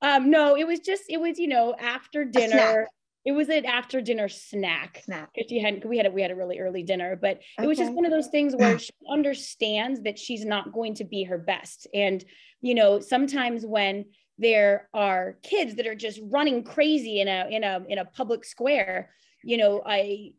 um, 0.00 0.30
no, 0.30 0.56
it 0.56 0.66
was 0.66 0.80
just 0.80 1.04
it 1.08 1.20
was 1.20 1.38
you 1.38 1.48
know 1.48 1.74
after 1.78 2.24
dinner. 2.24 2.88
It 3.24 3.32
was 3.32 3.48
an 3.48 3.64
after 3.64 4.00
dinner 4.00 4.28
snack. 4.28 5.02
Snack. 5.04 5.30
if 5.34 5.48
she 5.48 5.58
hadn't 5.60 5.84
we 5.86 5.96
had 5.96 6.06
a 6.06 6.10
we 6.10 6.22
had 6.22 6.30
a 6.30 6.36
really 6.36 6.58
early 6.58 6.82
dinner 6.82 7.16
but 7.16 7.40
it 7.62 7.66
was 7.66 7.78
just 7.78 7.92
one 7.92 8.04
of 8.04 8.10
those 8.12 8.28
things 8.28 8.54
where 8.58 8.78
she 8.78 8.90
understands 9.10 10.02
that 10.02 10.18
she's 10.18 10.44
not 10.44 10.72
going 10.72 10.94
to 10.94 11.04
be 11.04 11.24
her 11.24 11.38
best 11.38 11.86
and 11.94 12.24
you 12.60 12.74
know 12.74 13.00
sometimes 13.00 13.64
when 13.64 14.04
there 14.38 14.88
are 14.92 15.38
kids 15.42 15.76
that 15.76 15.86
are 15.86 15.94
just 15.94 16.20
running 16.24 16.62
crazy 16.64 17.20
in 17.20 17.28
a 17.28 17.46
in 17.50 17.64
a 17.64 17.82
in 17.88 17.98
a 17.98 18.04
public 18.04 18.44
square 18.44 19.10
you 19.42 19.56
know 19.56 19.82
i 19.86 20.30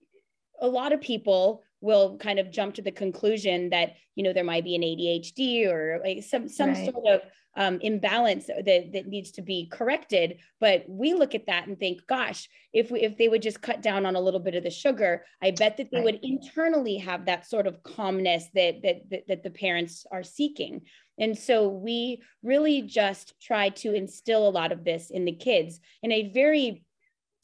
a 0.61 0.67
lot 0.67 0.93
of 0.93 1.01
people 1.01 1.63
will 1.81 2.17
kind 2.17 2.39
of 2.39 2.51
jump 2.51 2.73
to 2.75 2.81
the 2.81 2.91
conclusion 2.91 3.69
that 3.69 3.93
you 4.15 4.23
know 4.23 4.33
there 4.33 4.43
might 4.43 4.63
be 4.63 4.75
an 4.75 4.81
ADHD 4.81 5.67
or 5.67 5.99
like 6.03 6.23
some 6.23 6.47
some 6.47 6.69
Right. 6.71 6.85
sort 6.91 7.05
of 7.07 7.21
um, 7.55 7.79
imbalance 7.81 8.47
that 8.47 8.65
that 8.93 9.07
needs 9.07 9.31
to 9.31 9.41
be 9.41 9.67
corrected. 9.71 10.39
But 10.59 10.85
we 10.87 11.13
look 11.13 11.35
at 11.35 11.47
that 11.47 11.67
and 11.67 11.79
think, 11.79 12.05
gosh, 12.07 12.49
if 12.73 12.91
we, 12.91 13.01
if 13.01 13.17
they 13.17 13.29
would 13.29 13.41
just 13.41 13.61
cut 13.61 13.81
down 13.81 14.05
on 14.05 14.15
a 14.15 14.21
little 14.21 14.39
bit 14.39 14.55
of 14.55 14.63
the 14.63 14.69
sugar, 14.69 15.25
I 15.41 15.51
bet 15.51 15.77
that 15.77 15.89
they 15.91 15.97
Right. 15.97 16.05
would 16.05 16.19
internally 16.23 16.97
have 16.97 17.25
that 17.25 17.47
sort 17.47 17.67
of 17.67 17.81
calmness 17.83 18.45
that 18.53 18.81
that 18.83 19.09
that, 19.09 19.27
that 19.27 19.43
the 19.43 19.51
parents 19.51 20.05
are 20.11 20.23
seeking. 20.23 20.81
And 21.17 21.37
so 21.37 21.69
we 21.69 22.21
really 22.43 22.81
just 22.81 23.39
try 23.41 23.69
to 23.69 23.93
instill 23.93 24.47
a 24.47 24.49
lot 24.49 24.71
of 24.73 24.83
this 24.83 25.09
in 25.11 25.23
the 25.25 25.31
kids 25.31 25.79
in 26.03 26.11
a 26.11 26.31
very 26.33 26.83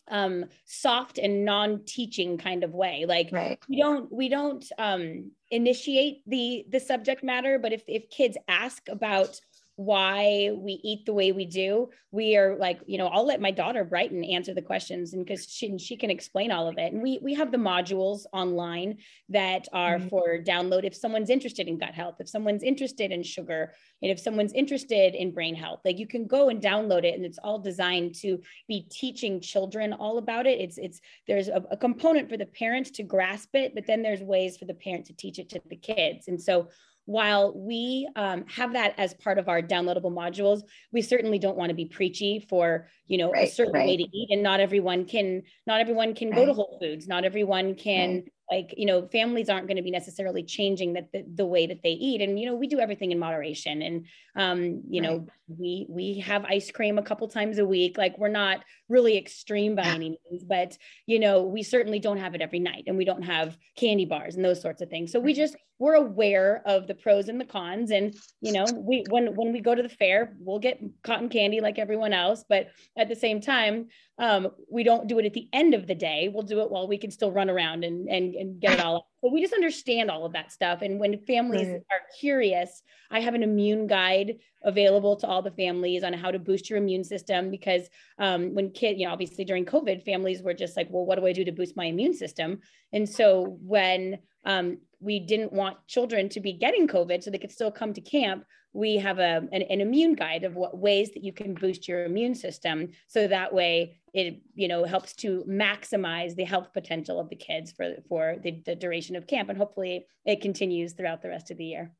um 0.09 0.45
soft 0.65 1.19
and 1.19 1.45
non-teaching 1.45 2.37
kind 2.37 2.63
of 2.63 2.71
way 2.73 3.05
like 3.07 3.29
Right. 3.31 3.59
we 3.69 3.77
don't 3.79 4.11
we 4.11 4.29
don't 4.29 4.65
um 4.79 5.31
initiate 5.51 6.23
the 6.27 6.65
the 6.69 6.79
subject 6.79 7.23
matter 7.23 7.59
but 7.59 7.71
if 7.71 7.83
if 7.87 8.09
kids 8.09 8.35
ask 8.47 8.89
about 8.89 9.39
why 9.85 10.51
we 10.55 10.73
eat 10.83 11.05
the 11.05 11.13
way 11.13 11.31
we 11.31 11.45
do 11.45 11.89
we 12.11 12.35
are 12.35 12.57
like 12.57 12.79
you 12.85 12.97
know 12.97 13.07
i'll 13.07 13.25
let 13.25 13.41
my 13.41 13.51
daughter 13.51 13.83
brighton 13.83 14.23
answer 14.23 14.53
the 14.53 14.61
questions 14.61 15.13
and 15.13 15.25
because 15.25 15.45
she, 15.47 15.77
she 15.77 15.95
can 15.97 16.09
explain 16.09 16.51
all 16.51 16.67
of 16.67 16.77
it. 16.77 16.91
And 16.93 17.01
we 17.01 17.19
we 17.21 17.33
have 17.35 17.51
the 17.51 17.57
modules 17.57 18.21
online 18.33 18.97
that 19.29 19.67
are 19.73 19.97
Mhm. 19.99 20.09
for 20.09 20.25
download 20.43 20.83
if 20.83 20.95
someone's 20.95 21.29
interested 21.29 21.67
in 21.67 21.77
gut 21.77 21.93
health 21.93 22.17
if 22.19 22.29
someone's 22.29 22.63
interested 22.63 23.11
in 23.11 23.23
sugar 23.23 23.73
and 24.01 24.11
if 24.11 24.19
someone's 24.19 24.53
interested 24.53 25.15
in 25.15 25.31
brain 25.31 25.55
health. 25.55 25.81
Like 25.85 25.99
you 25.99 26.07
can 26.07 26.27
go 26.27 26.49
and 26.49 26.61
download 26.61 27.03
it 27.03 27.15
and 27.15 27.25
it's 27.25 27.39
all 27.43 27.59
designed 27.59 28.15
to 28.23 28.39
be 28.67 28.87
teaching 28.91 29.39
children 29.41 29.93
all 29.93 30.17
about 30.17 30.45
it. 30.47 30.59
It's 30.59 30.77
it's 30.77 30.99
there's 31.27 31.47
a, 31.47 31.63
a 31.71 31.77
component 31.77 32.29
for 32.29 32.37
the 32.37 32.45
parents 32.45 32.89
to 32.91 33.03
grasp 33.03 33.55
it 33.55 33.73
but 33.75 33.85
then 33.87 34.01
there's 34.01 34.21
ways 34.21 34.57
for 34.57 34.65
the 34.65 34.73
parent 34.85 35.05
to 35.07 35.13
teach 35.13 35.39
it 35.39 35.49
to 35.49 35.61
the 35.69 35.75
kids. 35.75 36.27
And 36.27 36.39
so 36.41 36.67
while 37.11 37.53
we 37.53 38.07
um, 38.15 38.45
have 38.47 38.73
that 38.73 38.93
as 38.97 39.13
part 39.15 39.37
of 39.37 39.49
our 39.49 39.61
downloadable 39.61 40.11
modules 40.11 40.61
we 40.91 41.01
certainly 41.01 41.37
don't 41.39 41.57
want 41.57 41.69
to 41.69 41.75
be 41.75 41.85
preachy 41.85 42.45
for 42.49 42.87
you 43.07 43.17
know 43.17 43.33
a 43.33 43.33
Right, 43.33 43.47
certain 43.47 43.73
way 43.73 43.97
to 43.97 44.03
eat 44.03 44.29
and 44.31 44.41
not 44.41 44.59
everyone 44.59 45.05
can 45.05 45.43
not 45.67 45.81
everyone 45.81 46.15
can 46.15 46.31
go 46.31 46.45
to 46.45 46.53
whole 46.53 46.77
foods. 46.81 47.07
Not 47.07 47.25
everyone 47.25 47.75
can 47.75 48.23
like 48.51 48.73
you 48.77 48.85
know 48.85 49.07
families 49.07 49.49
aren't 49.49 49.67
going 49.67 49.77
to 49.77 49.83
be 49.83 49.91
necessarily 49.91 50.43
changing 50.43 50.93
that 50.93 51.11
the, 51.13 51.23
the 51.35 51.45
way 51.45 51.65
that 51.65 51.81
they 51.83 51.91
eat 51.91 52.21
and 52.21 52.39
you 52.39 52.45
know 52.45 52.55
we 52.55 52.67
do 52.67 52.79
everything 52.79 53.11
in 53.11 53.17
moderation 53.19 53.81
and 53.81 54.05
um 54.35 54.83
you 54.89 55.01
know 55.01 55.25
we 55.47 55.85
we 55.89 56.19
have 56.19 56.43
ice 56.45 56.69
cream 56.69 56.97
a 56.97 57.01
couple 57.03 57.27
times 57.27 57.57
a 57.57 57.65
week 57.65 57.97
like 57.97 58.17
we're 58.17 58.27
not 58.27 58.63
really 58.89 59.17
extreme 59.17 59.75
by 59.75 59.83
Yeah. 59.83 59.95
any 59.95 60.17
means 60.29 60.43
but 60.43 60.77
you 61.07 61.19
know 61.19 61.43
we 61.43 61.63
certainly 61.63 61.99
don't 61.99 62.17
have 62.17 62.35
it 62.35 62.41
every 62.41 62.59
night 62.59 62.83
and 62.87 62.97
we 62.97 63.05
don't 63.05 63.23
have 63.23 63.57
candy 63.77 64.05
bars 64.05 64.35
and 64.35 64.43
those 64.43 64.61
sorts 64.61 64.81
of 64.81 64.89
things 64.89 65.11
so 65.11 65.19
we 65.19 65.33
just 65.33 65.55
we're 65.79 65.95
aware 65.95 66.61
of 66.65 66.85
the 66.87 66.93
pros 66.93 67.27
and 67.27 67.41
the 67.41 67.45
cons 67.45 67.89
and 67.91 68.15
you 68.41 68.51
know 68.51 68.65
we 68.65 69.03
when 69.09 69.35
when 69.35 69.51
we 69.51 69.61
go 69.61 69.73
to 69.73 69.81
the 69.81 69.89
fair 69.89 70.35
we'll 70.39 70.59
get 70.59 70.79
cotton 71.03 71.29
candy 71.29 71.59
like 71.61 71.79
everyone 71.79 72.13
else 72.13 72.43
but 72.47 72.67
at 72.97 73.07
the 73.07 73.15
same 73.15 73.41
time 73.41 73.87
um, 74.19 74.49
we 74.69 74.83
don't 74.83 75.07
do 75.07 75.17
it 75.19 75.25
at 75.25 75.33
the 75.33 75.47
end 75.53 75.73
of 75.73 75.87
the 75.87 75.95
day 75.95 76.29
we'll 76.31 76.43
do 76.43 76.61
it 76.61 76.69
while 76.69 76.87
we 76.87 76.97
can 76.97 77.11
still 77.11 77.31
run 77.31 77.49
around 77.49 77.83
and 77.83 78.07
and, 78.09 78.35
and 78.35 78.59
get 78.59 78.73
it 78.73 78.79
all 78.79 78.97
out. 78.97 79.03
but 79.21 79.31
we 79.31 79.41
just 79.41 79.53
understand 79.53 80.11
all 80.11 80.25
of 80.25 80.33
that 80.33 80.51
stuff 80.51 80.81
and 80.81 80.99
when 80.99 81.17
families 81.25 81.67
Right. 81.69 81.81
are 81.91 82.01
curious 82.19 82.83
i 83.09 83.19
have 83.19 83.33
an 83.33 83.43
immune 83.43 83.87
guide 83.87 84.35
available 84.63 85.15
to 85.15 85.27
all 85.27 85.41
the 85.41 85.51
families 85.51 86.03
on 86.03 86.13
how 86.13 86.29
to 86.29 86.37
boost 86.39 86.69
your 86.69 86.77
immune 86.77 87.03
system 87.03 87.49
because 87.49 87.89
um, 88.19 88.53
when 88.53 88.69
kid 88.71 88.97
you 88.99 89.05
know 89.07 89.13
obviously 89.13 89.43
during 89.45 89.65
covid 89.65 90.03
families 90.03 90.43
were 90.43 90.53
just 90.53 90.77
like 90.77 90.87
well 90.91 91.05
what 91.05 91.17
do 91.17 91.25
i 91.25 91.33
do 91.33 91.43
to 91.45 91.51
boost 91.51 91.75
my 91.77 91.85
immune 91.85 92.13
system 92.13 92.59
and 92.93 93.07
so 93.09 93.57
when 93.61 94.17
um, 94.45 94.77
we 94.99 95.19
didn't 95.19 95.53
want 95.53 95.77
children 95.87 96.29
to 96.29 96.39
be 96.39 96.53
getting 96.53 96.87
covid 96.87 97.23
so 97.23 97.31
they 97.31 97.37
could 97.39 97.51
still 97.51 97.71
come 97.71 97.93
to 97.93 98.01
camp 98.01 98.43
we 98.73 98.95
have 98.97 99.19
a, 99.19 99.47
an, 99.51 99.61
an 99.63 99.81
immune 99.81 100.13
guide 100.13 100.43
of 100.43 100.55
what 100.55 100.77
ways 100.77 101.11
that 101.11 101.23
you 101.23 101.33
can 101.33 101.53
boost 101.53 101.87
your 101.87 102.05
immune 102.05 102.35
system. 102.35 102.89
So 103.07 103.27
that 103.27 103.53
way 103.53 104.01
it 104.13 104.41
you 104.55 104.67
know 104.67 104.83
helps 104.83 105.13
to 105.13 105.43
maximize 105.47 106.35
the 106.35 106.43
health 106.43 106.73
potential 106.73 107.19
of 107.19 107.29
the 107.29 107.35
kids 107.35 107.71
for 107.71 107.95
for 108.09 108.35
the, 108.43 108.61
the 108.65 108.75
duration 108.75 109.15
of 109.15 109.27
camp 109.27 109.49
and 109.49 109.57
hopefully 109.57 110.05
it 110.25 110.41
continues 110.41 110.93
throughout 110.93 111.21
the 111.21 111.29
rest 111.29 111.51
of 111.51 111.57
the 111.57 111.65
year 111.65 111.91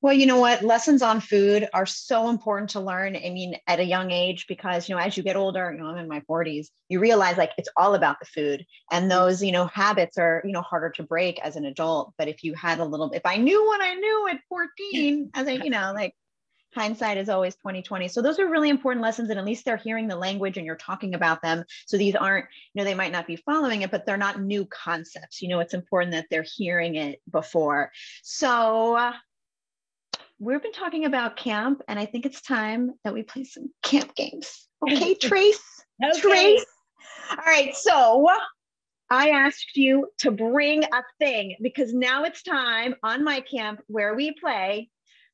Well, 0.00 0.12
you 0.12 0.26
know 0.26 0.38
what? 0.38 0.62
Lessons 0.62 1.02
on 1.02 1.20
food 1.20 1.68
are 1.74 1.86
so 1.86 2.28
important 2.28 2.70
to 2.70 2.80
learn. 2.80 3.16
I 3.16 3.30
mean, 3.30 3.56
at 3.66 3.80
a 3.80 3.84
young 3.84 4.12
age, 4.12 4.46
because, 4.46 4.88
you 4.88 4.94
know, 4.94 5.00
as 5.00 5.16
you 5.16 5.24
get 5.24 5.34
older, 5.34 5.72
you 5.72 5.80
know, 5.80 5.86
I'm 5.86 5.98
in 5.98 6.06
my 6.06 6.20
40s, 6.20 6.68
you 6.88 7.00
realize 7.00 7.36
like 7.36 7.50
it's 7.58 7.68
all 7.76 7.96
about 7.96 8.20
the 8.20 8.26
food. 8.26 8.64
And 8.92 9.10
those, 9.10 9.42
you 9.42 9.50
know, 9.50 9.66
habits 9.66 10.16
are, 10.16 10.40
you 10.44 10.52
know, 10.52 10.62
harder 10.62 10.90
to 10.90 11.02
break 11.02 11.40
as 11.40 11.56
an 11.56 11.64
adult. 11.64 12.12
But 12.16 12.28
if 12.28 12.44
you 12.44 12.54
had 12.54 12.78
a 12.78 12.84
little, 12.84 13.10
if 13.10 13.22
I 13.24 13.38
knew 13.38 13.66
what 13.66 13.80
I 13.82 13.94
knew 13.94 14.28
at 14.30 14.40
14, 14.48 15.30
as 15.34 15.48
I, 15.48 15.52
you 15.52 15.70
know, 15.70 15.92
like 15.92 16.14
hindsight 16.74 17.16
is 17.18 17.28
always 17.28 17.56
2020. 17.56 18.06
So 18.06 18.22
those 18.22 18.38
are 18.38 18.48
really 18.48 18.68
important 18.68 19.02
lessons. 19.02 19.30
And 19.30 19.38
at 19.38 19.44
least 19.44 19.64
they're 19.64 19.76
hearing 19.76 20.06
the 20.06 20.16
language 20.16 20.58
and 20.58 20.66
you're 20.66 20.76
talking 20.76 21.14
about 21.14 21.42
them. 21.42 21.64
So 21.86 21.96
these 21.96 22.14
aren't, 22.14 22.46
you 22.72 22.80
know, 22.80 22.84
they 22.84 22.94
might 22.94 23.10
not 23.10 23.26
be 23.26 23.34
following 23.34 23.82
it, 23.82 23.90
but 23.90 24.06
they're 24.06 24.16
not 24.16 24.40
new 24.40 24.64
concepts. 24.66 25.42
You 25.42 25.48
know, 25.48 25.58
it's 25.58 25.74
important 25.74 26.12
that 26.12 26.26
they're 26.30 26.46
hearing 26.56 26.94
it 26.94 27.20
before. 27.28 27.90
So, 28.22 28.96
uh, 28.96 29.12
we've 30.38 30.62
been 30.62 30.72
talking 30.72 31.04
about 31.04 31.36
camp, 31.36 31.82
and 31.88 31.98
I 31.98 32.06
think 32.06 32.26
it's 32.26 32.40
time 32.40 32.92
that 33.04 33.12
we 33.14 33.22
play 33.22 33.44
some 33.44 33.70
camp 33.82 34.14
games. 34.14 34.64
Okay, 34.80 35.16
Trace? 35.16 35.60
okay 36.00 36.20
Trace? 36.20 36.66
All 37.32 37.44
right, 37.44 37.74
so 37.74 38.28
I 39.10 39.30
asked 39.30 39.76
you 39.76 40.08
to 40.18 40.30
bring 40.30 40.84
a 40.84 41.02
thing 41.18 41.56
because 41.60 41.92
now 41.92 42.22
it's 42.22 42.44
time 42.44 42.94
on 43.02 43.24
my 43.24 43.40
camp 43.40 43.80
where 43.88 44.14
we 44.14 44.32
play. 44.40 44.88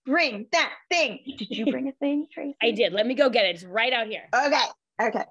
Bring 0.06 0.46
that 0.52 0.72
thing. 0.90 1.18
Did 1.36 1.50
you 1.50 1.66
bring 1.66 1.88
a 1.88 1.92
thing, 2.00 2.26
Tracy? 2.32 2.56
I 2.62 2.70
did. 2.70 2.94
Let 2.94 3.06
me 3.06 3.14
go 3.14 3.28
get 3.28 3.44
it. 3.44 3.56
It's 3.56 3.64
right 3.64 3.92
out 3.92 4.06
here. 4.06 4.22
Okay. 4.34 4.64
Okay. 5.02 5.24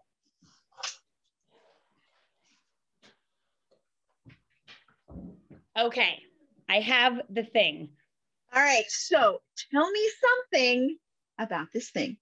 Okay. 5.75 6.19
I 6.69 6.79
have 6.81 7.19
the 7.31 7.43
thing. 7.43 7.89
All 8.55 8.61
right. 8.61 8.85
So 8.87 9.41
tell 9.71 9.89
me 9.89 10.09
something 10.21 10.97
about 11.39 11.67
this 11.73 11.89
thing. 11.89 12.17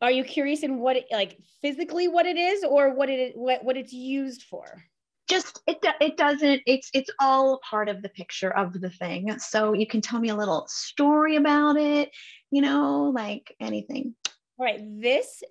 Are 0.00 0.10
you 0.10 0.24
curious 0.24 0.62
in 0.62 0.78
what 0.78 0.96
it 0.96 1.06
like 1.12 1.38
physically 1.62 2.08
what 2.08 2.26
it 2.26 2.36
is 2.36 2.64
or 2.64 2.94
what 2.94 3.08
it 3.08 3.36
what 3.36 3.64
what 3.64 3.76
it's 3.76 3.92
used 3.92 4.42
for? 4.42 4.82
Just 5.28 5.60
it 5.66 5.78
it 6.00 6.16
doesn't 6.16 6.62
it's 6.66 6.90
it's 6.94 7.10
all 7.20 7.60
part 7.68 7.88
of 7.88 8.02
the 8.02 8.08
picture 8.08 8.50
of 8.56 8.80
the 8.80 8.90
thing. 8.90 9.38
So 9.38 9.72
you 9.72 9.86
can 9.86 10.00
tell 10.00 10.20
me 10.20 10.30
a 10.30 10.36
little 10.36 10.66
story 10.68 11.36
about 11.36 11.76
it, 11.76 12.10
you 12.50 12.62
know, 12.62 13.12
like 13.14 13.54
anything. 13.60 14.14
All 14.58 14.66
right. 14.66 14.80
This 15.00 15.42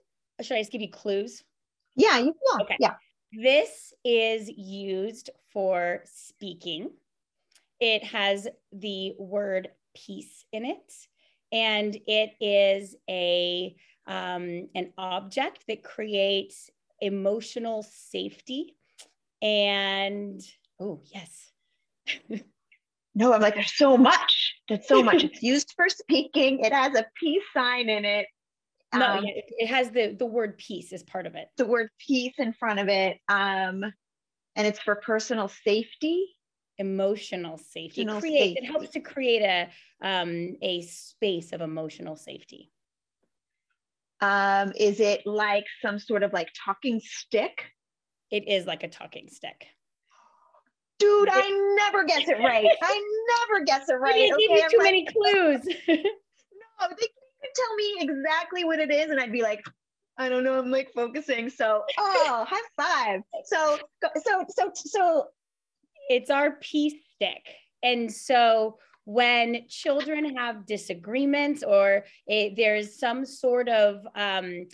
should 0.42 0.58
I 0.58 0.62
just 0.62 0.72
give 0.72 0.82
you 0.82 0.92
clues? 0.92 1.44
Yeah, 1.96 2.18
you 2.18 2.36
yeah, 2.52 2.64
Okay. 2.64 2.78
yeah. 2.80 2.94
This 3.32 3.94
is 4.04 4.50
used 4.50 5.30
for 5.52 6.02
speaking. 6.06 6.90
It 7.80 8.04
has 8.04 8.48
the 8.72 9.14
word 9.18 9.70
peace 9.96 10.46
in 10.52 10.66
it, 10.66 10.94
and 11.52 11.96
it 12.08 12.32
is 12.40 12.96
a 13.10 13.76
um, 14.08 14.68
an 14.76 14.94
object 14.98 15.66
that 15.68 15.84
creates 15.84 16.70
emotional 17.02 17.84
safety. 17.84 18.76
And 19.42 20.42
oh 20.80 21.02
yes, 21.06 21.52
No, 23.16 23.32
I'm 23.34 23.42
like, 23.42 23.54
there's 23.56 23.78
so 23.78 23.96
much. 23.96 24.56
There's 24.68 24.88
so 24.88 25.04
much. 25.04 25.24
It's 25.24 25.44
used 25.44 25.74
for 25.76 25.88
speaking. 25.88 26.60
It 26.64 26.74
has 26.74 26.96
a 26.96 27.06
peace 27.20 27.44
sign 27.54 27.90
in 27.90 28.06
it. 28.06 28.26
no, 28.94 29.06
Um, 29.06 29.26
it, 29.26 29.46
it 29.50 29.68
has 29.68 29.92
the 29.92 30.16
the 30.18 30.26
word 30.26 30.58
peace 30.58 30.92
as 30.94 31.04
part 31.04 31.28
of 31.28 31.36
it. 31.36 31.48
the 31.58 31.66
word 31.66 31.90
peace 32.00 32.34
in 32.40 32.54
front 32.54 32.80
of 32.80 32.88
it. 32.90 33.20
Um, 33.30 33.84
and 34.56 34.68
it's 34.68 34.80
for 34.80 34.96
personal 34.96 35.48
safety. 35.48 36.36
Emotional 36.78 37.58
safety. 37.58 38.02
Emotional 38.02 38.22
Create, 38.22 38.58
It 38.58 38.66
helps 38.66 38.90
to 38.90 39.00
create 39.00 39.42
a 39.42 39.70
um, 40.02 40.58
a 40.62 40.82
space 40.82 41.54
of 41.54 41.62
emotional 41.62 42.16
safety. 42.16 42.72
Um, 44.22 44.72
is 44.78 45.00
it 45.00 45.26
like 45.26 45.66
some 45.82 46.00
sort 46.00 46.24
of 46.24 46.34
like 46.34 46.50
talking 46.66 47.02
stick? 47.04 47.72
It 48.32 48.48
is 48.48 48.66
like 48.66 48.84
a 48.84 48.88
talking 48.88 49.28
stick. 49.30 49.68
Dude, 50.98 51.30
I 51.32 51.76
never 51.78 52.06
guess 52.06 52.28
it 52.28 52.40
right. 52.40 52.66
I 52.82 53.24
never 53.50 53.66
guess 53.66 53.90
it 53.90 53.96
right. 53.96 54.16
Didn't 54.16 54.40
give 54.40 54.52
Okay, 54.52 54.62
you 54.62 54.70
too 54.70 54.78
like, 54.78 54.86
many 54.86 55.06
clues. 55.06 55.66
no, 55.88 56.88
they 56.90 57.08
could 57.08 57.54
tell 57.56 57.76
me 57.76 57.96
exactly 58.00 58.64
what 58.64 58.80
it 58.80 58.92
is, 58.92 59.12
and 59.12 59.20
I'd 59.20 59.32
be 59.32 59.42
like, 59.42 59.62
I 60.18 60.30
don't 60.30 60.44
know. 60.44 60.58
I'm 60.58 60.72
like 60.72 60.92
focusing. 60.94 61.50
So, 61.50 61.84
oh, 61.98 62.46
high 62.48 62.62
five. 62.78 63.22
So, 63.46 63.80
so, 64.26 64.46
so, 64.50 64.72
so, 64.74 65.26
it's 66.10 66.30
our 66.30 66.52
peace 66.62 66.96
stick. 67.16 67.46
And 67.82 68.12
so 68.12 68.78
when 69.06 69.68
children 69.68 70.38
have 70.38 70.66
disagreements 70.66 71.64
or 71.64 72.06
it, 72.28 72.56
there's 72.56 72.98
some 72.98 73.26
sort 73.26 73.68
of, 73.70 74.06
um, 74.16 74.68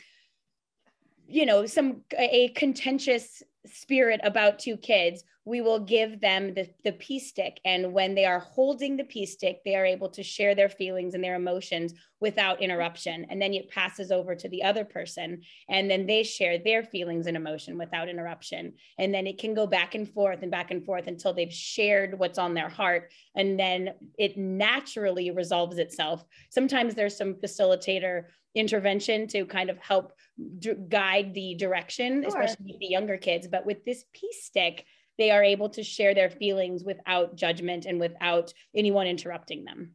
you 1.27 1.45
know, 1.45 1.65
some 1.65 2.01
a 2.17 2.49
contentious 2.49 3.43
spirit 3.65 4.19
about 4.23 4.59
two 4.59 4.77
kids, 4.77 5.23
we 5.49 5.61
will 5.61 5.79
give 5.79 6.21
them 6.21 6.53
the, 6.53 6.69
the 6.83 6.91
peace 6.91 7.27
stick. 7.27 7.59
And 7.65 7.91
when 7.91 8.13
they 8.13 8.25
are 8.25 8.39
holding 8.39 8.97
the 8.97 9.03
peace 9.03 9.33
stick, 9.33 9.61
they 9.65 9.75
are 9.75 9.85
able 9.85 10.09
to 10.09 10.21
share 10.21 10.53
their 10.53 10.69
feelings 10.69 11.15
and 11.15 11.23
their 11.23 11.33
emotions 11.33 11.95
without 12.21 12.61
interruption. 12.61 13.25
And 13.31 13.41
then 13.41 13.55
it 13.55 13.71
passes 13.71 14.11
over 14.11 14.35
to 14.35 14.47
the 14.47 14.61
other 14.61 14.85
person. 14.85 15.41
And 15.67 15.89
then 15.89 16.05
they 16.05 16.21
share 16.21 16.59
their 16.59 16.83
feelings 16.83 17.25
and 17.25 17.35
emotion 17.35 17.79
without 17.79 18.09
interruption. 18.09 18.73
And 18.99 19.11
then 19.11 19.25
it 19.25 19.39
can 19.39 19.55
go 19.55 19.65
back 19.65 19.95
and 19.95 20.07
forth 20.07 20.43
and 20.43 20.51
back 20.51 20.69
and 20.69 20.85
forth 20.85 21.07
until 21.07 21.33
they've 21.33 21.51
shared 21.51 22.19
what's 22.19 22.37
on 22.37 22.53
their 22.53 22.69
heart. 22.69 23.11
And 23.35 23.59
then 23.59 23.95
it 24.19 24.37
naturally 24.37 25.31
resolves 25.31 25.79
itself. 25.79 26.23
Sometimes 26.51 26.93
there's 26.93 27.17
some 27.17 27.33
facilitator 27.33 28.25
intervention 28.53 29.27
to 29.27 29.45
kind 29.45 29.69
of 29.71 29.79
help 29.79 30.11
d- 30.59 30.73
guide 30.89 31.33
the 31.33 31.55
direction, 31.55 32.21
Sure. 32.21 32.41
especially 32.41 32.71
with 32.71 32.79
the 32.79 32.87
younger 32.87 33.17
kids. 33.17 33.47
But 33.47 33.65
with 33.65 33.83
this 33.85 34.05
peace 34.13 34.43
stick, 34.43 34.85
they 35.19 35.29
are 35.29 35.43
able 35.43 35.69
to 35.69 35.83
share 35.83 36.15
their 36.15 36.31
feelings 36.31 36.83
without 36.83 37.35
judgment 37.35 37.85
and 37.85 37.99
without 37.99 38.51
anyone 38.75 39.05
interrupting 39.05 39.65
them. 39.65 39.93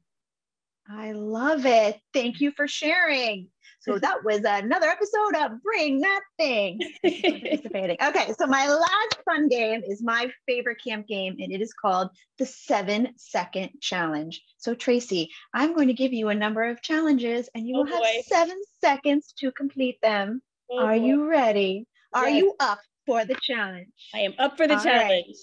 I 0.88 1.12
love 1.12 1.64
it. 1.64 1.98
Thank 2.12 2.40
you 2.42 2.50
for 2.52 2.68
sharing. 2.68 3.48
So 3.80 3.98
that 4.02 4.22
was 4.22 4.42
another 4.44 4.86
episode 4.86 5.34
of 5.36 5.62
Bring 5.62 6.00
That 6.00 6.20
Thing. 6.38 6.78
participating. 7.02 7.96
Okay, 8.04 8.34
so 8.38 8.46
my 8.46 8.68
last 8.68 9.16
fun 9.24 9.48
game 9.48 9.82
is 9.88 10.02
my 10.02 10.30
favorite 10.46 10.78
camp 10.86 11.06
game, 11.06 11.36
and 11.40 11.50
it 11.50 11.62
is 11.62 11.72
called 11.72 12.10
the 12.38 12.44
seven 12.46 13.08
second 13.16 13.70
challenge. 13.80 14.42
So, 14.58 14.74
Tracy, 14.74 15.30
I'm 15.54 15.74
going 15.74 15.88
to 15.88 15.94
give 15.94 16.12
you 16.12 16.28
a 16.28 16.34
number 16.34 16.64
of 16.64 16.82
challenges, 16.82 17.48
and 17.54 17.66
you 17.66 17.76
Oh, 17.78 17.84
will 17.84 17.86
have 17.86 18.24
seven 18.26 18.60
seconds 18.82 19.32
to 19.38 19.50
complete 19.52 19.96
them. 20.02 20.42
Oh, 20.70 20.78
Are 20.80 20.98
boy. 20.98 21.04
you 21.06 21.26
ready? 21.28 21.86
Are 22.12 22.28
Yes. 22.28 22.38
you 22.42 22.54
up 22.60 22.78
for 23.06 23.24
the 23.24 23.36
challenge? 23.42 23.88
I 24.14 24.20
am 24.20 24.34
up 24.38 24.56
for 24.56 24.66
the 24.66 24.76
All 24.76 24.82
challenge. 24.82 25.10
right. 25.10 25.36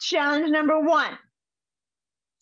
Challenge 0.00 0.50
number 0.50 0.80
one. 0.80 1.18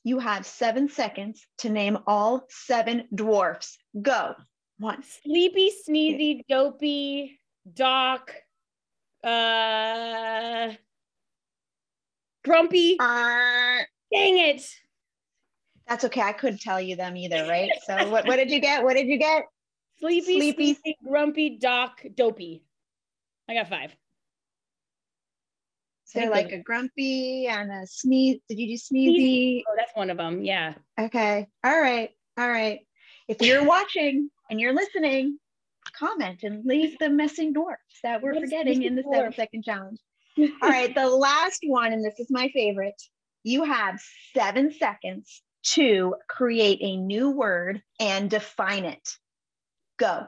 You 0.04 0.18
have 0.18 0.44
seven 0.44 0.88
seconds 0.88 1.46
to 1.58 1.68
name 1.70 1.98
all 2.06 2.44
seven 2.48 3.06
dwarfs. 3.14 3.78
Go. 4.00 4.35
One. 4.78 5.02
Sleepy, 5.22 5.70
sneezy, 5.88 6.40
dopey, 6.48 7.38
doc, 7.72 8.32
uh, 9.22 10.72
grumpy. 12.44 12.96
Uh, 12.98 13.78
Dang 14.12 14.38
it. 14.38 14.66
that's 15.88 16.04
okay. 16.04 16.20
I 16.20 16.32
couldn't 16.32 16.61
tell 16.61 16.80
you 16.80 16.96
them 16.96 17.16
either, 17.16 17.46
right? 17.48 17.70
So 17.87 18.11
what, 18.11 18.26
what 18.26 18.37
did 18.37 18.50
you 18.50 18.61
get? 18.61 18.82
What 18.82 18.94
did 18.96 19.06
you 19.06 19.18
get? 19.18 19.44
Sleepy, 20.00 20.38
Sleepy. 20.40 20.74
sleepy, 20.74 20.96
grumpy, 21.06 21.58
doc, 21.61 22.02
dopey. 22.16 22.64
I 23.48 23.54
got 23.54 23.68
five. 23.68 23.94
So 26.12 26.25
like 26.29 26.53
a 26.53 26.59
grumpy 26.59 27.46
and 27.46 27.70
a 27.70 27.87
sneeze. 27.87 28.40
Did 28.48 28.59
you 28.59 28.68
do 28.68 28.75
sneezy? 28.75 29.62
Oh, 29.66 29.75
that's 29.77 29.94
one 29.94 30.11
of 30.11 30.18
them. 30.18 30.44
Yeah. 30.44 30.75
Okay. 31.01 31.46
All 31.64 31.81
right. 31.81 32.11
All 32.38 32.48
right. 32.48 32.81
If 33.29 33.40
you're 33.40 33.64
watching 33.64 34.31
and 34.51 34.61
you're 34.61 34.75
listening, 34.75 35.38
comment 35.96 36.42
and 36.42 36.64
leave 36.66 36.98
the 36.98 37.09
missing 37.09 37.53
dwarfs 37.53 37.81
that 38.03 38.22
we're 38.22 38.35
What's 38.35 38.44
forgetting 38.44 38.83
in 38.83 38.94
the 38.94 39.03
dwarf? 39.03 39.35
second 39.35 39.64
challenge. 39.64 39.98
All 40.38 40.68
right. 40.68 40.94
The 40.94 41.09
last 41.09 41.61
one, 41.66 41.92
and 41.92 42.05
this 42.05 42.18
is 42.18 42.29
my 42.31 42.51
favorite. 42.53 43.01
You 43.42 43.64
have 43.64 43.98
seven 44.35 44.70
seconds 44.72 45.42
to 45.64 46.16
create 46.29 46.79
a 46.83 46.96
new 46.96 47.31
word 47.31 47.83
and 47.98 48.29
define 48.29 48.85
it. 48.85 49.16
Go. 49.98 50.27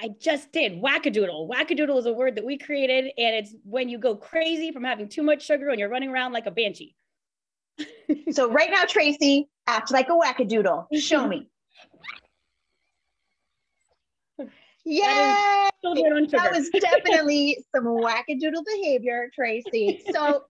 I 0.00 0.08
just 0.18 0.50
did 0.52 0.80
wackadoodle. 0.80 1.48
Wackadoodle 1.48 1.98
is 1.98 2.06
a 2.06 2.12
word 2.12 2.36
that 2.36 2.44
we 2.44 2.56
created, 2.56 3.12
and 3.18 3.36
it's 3.36 3.54
when 3.64 3.88
you 3.90 3.98
go 3.98 4.16
crazy 4.16 4.72
from 4.72 4.82
having 4.82 5.08
too 5.08 5.22
much 5.22 5.44
sugar 5.44 5.68
and 5.68 5.78
you're 5.78 5.90
running 5.90 6.10
around 6.10 6.32
like 6.32 6.46
a 6.46 6.50
banshee. 6.50 6.94
So 8.32 8.50
right 8.50 8.70
now, 8.70 8.84
Tracy, 8.84 9.48
act 9.68 9.92
like 9.92 10.08
a 10.08 10.12
wackadoodle. 10.12 10.86
Show 10.98 11.28
me. 11.28 11.48
Yay! 14.84 15.68
Sugar. 15.84 16.26
That 16.32 16.52
was 16.52 16.68
definitely 16.70 17.64
some 17.74 17.84
wackadoodle 17.84 18.64
behavior, 18.66 19.30
Tracy. 19.34 20.02
So, 20.12 20.42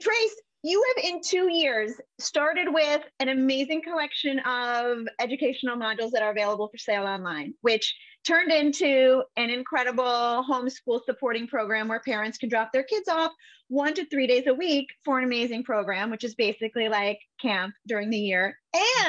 Trace, 0.00 0.36
you 0.62 0.84
have 0.88 1.04
in 1.04 1.20
two 1.20 1.52
years 1.52 1.92
started 2.18 2.72
with 2.72 3.02
an 3.20 3.28
amazing 3.28 3.82
collection 3.82 4.38
of 4.40 5.06
educational 5.20 5.76
modules 5.76 6.12
that 6.12 6.22
are 6.22 6.30
available 6.30 6.68
for 6.68 6.78
sale 6.78 7.04
online, 7.04 7.54
which 7.62 7.96
turned 8.26 8.52
into 8.52 9.22
an 9.36 9.50
incredible 9.50 10.44
homeschool 10.48 11.04
supporting 11.04 11.46
program 11.46 11.88
where 11.88 12.00
parents 12.00 12.38
can 12.38 12.48
drop 12.48 12.72
their 12.72 12.82
kids 12.82 13.08
off 13.08 13.32
one 13.68 13.94
to 13.94 14.04
three 14.06 14.26
days 14.26 14.46
a 14.46 14.54
week 14.54 14.88
for 15.04 15.18
an 15.18 15.24
amazing 15.24 15.62
program, 15.64 16.10
which 16.10 16.24
is 16.24 16.34
basically 16.34 16.88
like 16.88 17.18
camp 17.40 17.74
during 17.86 18.10
the 18.10 18.18
year. 18.18 18.58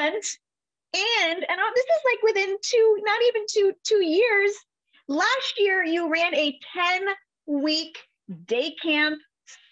And 0.02 0.22
and 0.92 1.44
and 1.48 1.60
this 1.74 1.84
is 1.84 2.02
like 2.04 2.22
within 2.22 2.56
two, 2.62 2.96
not 3.04 3.20
even 3.28 3.42
two 3.50 3.72
two 3.84 4.04
years. 4.04 4.52
Last 5.08 5.54
year, 5.58 5.84
you 5.84 6.10
ran 6.10 6.34
a 6.34 6.58
10 6.76 7.06
week 7.46 7.98
day 8.46 8.74
camp 8.82 9.18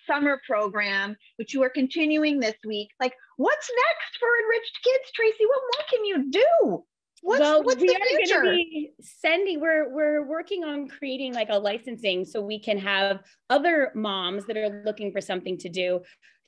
summer 0.06 0.40
program, 0.46 1.16
which 1.36 1.54
you 1.54 1.62
are 1.62 1.70
continuing 1.70 2.40
this 2.40 2.56
week. 2.66 2.88
Like, 2.98 3.14
what's 3.36 3.70
next 3.86 4.18
for 4.18 4.28
Enriched 4.42 4.78
Kids, 4.82 5.12
Tracy? 5.14 5.46
What 5.46 5.60
more 5.74 5.86
can 5.90 6.04
you 6.04 6.30
do? 6.30 6.84
What's, 7.22 7.40
well, 7.40 7.62
what's 7.62 7.80
we 7.80 7.88
are 7.88 7.98
going 7.98 8.26
to 8.26 8.40
be 8.42 8.92
sending. 9.00 9.60
We're 9.60 9.92
we're 9.92 10.26
working 10.26 10.64
on 10.64 10.88
creating 10.88 11.34
like 11.34 11.48
a 11.50 11.58
licensing 11.58 12.24
so 12.24 12.40
we 12.40 12.60
can 12.60 12.78
have 12.78 13.20
other 13.50 13.92
moms 13.94 14.46
that 14.46 14.56
are 14.56 14.82
looking 14.84 15.12
for 15.12 15.20
something 15.20 15.58
to 15.58 15.68
do 15.68 16.00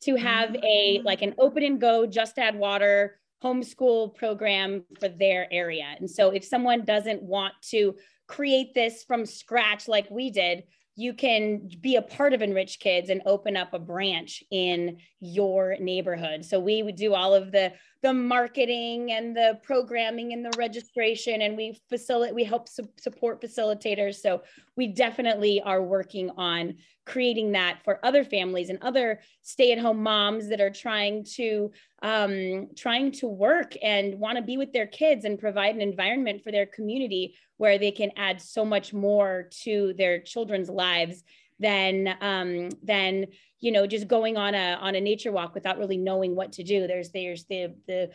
to 0.03 0.17
have 0.17 0.55
a 0.57 0.99
mm. 0.99 1.05
like 1.05 1.23
an 1.23 1.35
open 1.39 1.63
and 1.63 1.81
go, 1.81 2.07
just 2.07 2.39
add 2.39 2.57
water 2.57 3.21
homeschool 3.43 4.15
program 4.15 4.85
for 4.99 5.09
their 5.09 5.49
area. 5.51 5.95
And 5.99 6.11
so 6.11 6.31
if 6.31 6.45
someone 6.45 6.85
doesn't 6.85 7.23
want 7.23 7.55
to 7.71 7.97
create 8.29 8.75
this 8.75 9.05
from 9.05 9.25
scratch 9.25 9.89
like 9.89 10.11
we 10.11 10.31
did, 10.31 10.65
you 10.97 11.15
can 11.15 11.69
be 11.81 11.97
a 11.97 12.03
part 12.03 12.35
of 12.35 12.43
Enriched 12.43 12.81
Kids 12.81 13.09
and 13.09 13.23
open 13.25 13.57
up 13.57 13.73
a 13.73 13.79
branch 13.79 14.45
in 14.51 14.99
your 15.21 15.77
neighborhood. 15.81 16.45
So 16.45 16.61
we 16.61 16.83
would 16.83 16.97
do 16.97 17.15
all 17.15 17.33
of 17.35 17.53
the 17.53 17.73
the 18.03 18.13
marketing 18.13 19.13
and 19.13 19.37
the 19.37 19.59
programming 19.63 20.33
and 20.33 20.45
the 20.45 20.53
registration, 20.57 21.43
and 21.43 21.57
we 21.57 21.79
facilitate 21.89 22.35
we 22.35 22.45
help 22.45 22.69
su- 22.69 22.89
support 22.99 23.41
facilitators. 23.43 24.17
So 24.17 24.43
we 24.77 24.87
definitely 24.87 25.61
are 25.61 25.83
working 25.83 26.31
on 26.37 26.77
creating 27.05 27.53
that 27.53 27.81
for 27.85 28.05
other 28.05 28.25
families 28.25 28.71
and 28.71 28.79
other 28.83 29.21
stay-at-home 29.43 30.03
moms 30.03 30.49
that 30.49 30.61
are 30.61 30.71
trying 30.71 31.25
to 31.25 31.71
um, 32.03 32.69
trying 32.77 33.13
to 33.13 33.29
work 33.29 33.75
and 33.83 34.19
want 34.19 34.37
to 34.37 34.43
be 34.43 34.57
with 34.57 34.73
their 34.73 34.87
kids 34.87 35.25
and 35.25 35.39
provide 35.39 35.75
an 35.75 35.83
environment 35.83 36.43
for 36.43 36.51
their 36.51 36.67
community 36.67 37.35
where 37.59 37.79
they 37.79 37.91
can 37.91 38.11
add 38.17 38.41
so 38.41 38.65
much 38.65 38.95
more 38.95 39.51
to 39.63 39.93
their 39.99 40.21
children's 40.21 40.71
lives 40.71 41.23
than 41.61 42.17
um, 42.21 42.71
than 42.83 43.27
you 43.61 43.71
know 43.71 43.87
just 43.87 44.09
going 44.09 44.37
on 44.37 44.55
a 44.55 44.79
on 44.81 44.97
a 44.97 45.01
nature 45.01 45.31
walk 45.31 45.55
without 45.55 45.79
really 45.79 45.97
knowing 45.97 46.35
what 46.35 46.53
to 46.53 46.65
do. 46.65 46.87
There's 46.87 47.11
there's 47.11 47.45
the 47.45 47.75
the 47.87 48.11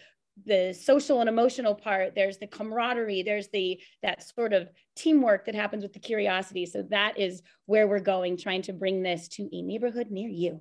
the 0.45 0.73
social 0.73 1.21
and 1.21 1.29
emotional 1.29 1.73
part 1.73 2.13
there's 2.13 2.37
the 2.39 2.47
camaraderie 2.47 3.23
there's 3.23 3.47
the 3.53 3.79
that 4.03 4.21
sort 4.21 4.51
of 4.51 4.67
teamwork 4.93 5.45
that 5.45 5.55
happens 5.55 5.81
with 5.81 5.93
the 5.93 5.99
curiosity 5.99 6.65
so 6.65 6.81
that 6.89 7.17
is 7.17 7.41
where 7.67 7.87
we're 7.87 8.01
going 8.01 8.35
trying 8.35 8.61
to 8.61 8.73
bring 8.73 9.01
this 9.01 9.29
to 9.29 9.47
a 9.53 9.61
neighborhood 9.61 10.11
near 10.11 10.27
you 10.29 10.59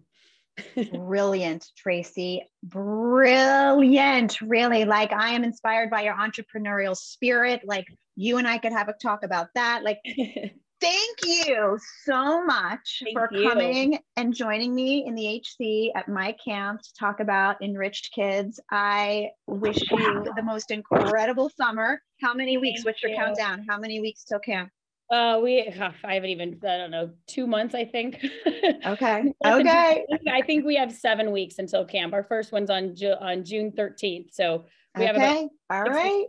Brilliant, 0.93 1.67
Tracy. 1.77 2.49
Brilliant. 2.63 4.41
Really. 4.41 4.85
Like, 4.85 5.13
I 5.13 5.31
am 5.31 5.45
inspired 5.45 5.91
by 5.91 6.03
your 6.03 6.15
entrepreneurial 6.15 6.97
spirit. 6.97 7.63
Like, 7.65 7.87
you 8.17 8.39
and 8.39 8.47
I 8.47 8.59
could 8.59 8.73
have 8.73 8.89
a 8.89 8.93
talk 8.93 9.25
about 9.25 9.49
that. 9.55 9.83
Like, 9.83 9.99
thank 10.85 11.47
you 11.49 11.79
so 12.05 12.45
much 12.45 13.03
Thank 13.05 13.17
for 13.17 13.29
you. 13.33 13.49
coming 13.49 13.99
and 14.17 14.35
joining 14.35 14.75
me 14.75 15.07
in 15.07 15.15
the 15.15 15.27
HC 15.41 15.93
at 15.95 16.09
my 16.09 16.35
camp 16.45 16.83
to 16.83 16.95
talk 16.99 17.21
about 17.21 17.63
Enriched 17.63 18.13
Kids. 18.15 18.61
I 18.71 19.31
wish 19.47 19.79
you 19.91 20.25
the 20.37 20.43
most 20.43 20.71
incredible 20.71 21.51
summer. 21.57 22.01
How 22.21 22.35
many 22.35 22.59
weeks? 22.59 22.81
Thank 22.81 22.87
What's 22.87 23.03
your 23.03 23.13
you. 23.13 23.17
countdown? 23.17 23.65
How 23.69 23.79
many 23.79 24.01
weeks 24.01 24.25
till 24.25 24.39
camp? 24.41 24.71
uh 25.11 25.39
we 25.43 25.61
i 25.61 26.15
haven't 26.15 26.31
even 26.31 26.59
i 26.67 26.79
don't 26.79 26.91
know 26.91 27.11
two 27.27 27.47
months 27.47 27.75
i 27.75 27.85
think 27.85 28.25
Okay. 28.87 29.35
Less 29.45 29.59
than 29.59 29.67
two 29.67 29.69
Okay. 29.69 30.07
i 30.33 30.41
think 30.41 30.65
we 30.65 30.77
have 30.77 30.91
seven 30.91 31.31
weeks 31.31 31.59
until 31.59 31.85
camp 31.85 32.15
our 32.15 32.23
first 32.25 32.53
one's 32.53 32.71
on 32.71 32.97
Ju- 32.97 33.15
on 33.21 33.45
june 33.45 33.71
13th 33.73 34.33
so 34.33 34.65
we 34.97 35.05
have 35.05 35.17
about 35.17 35.37
Okay. 35.37 35.49
All 35.69 35.83
right. 35.83 36.25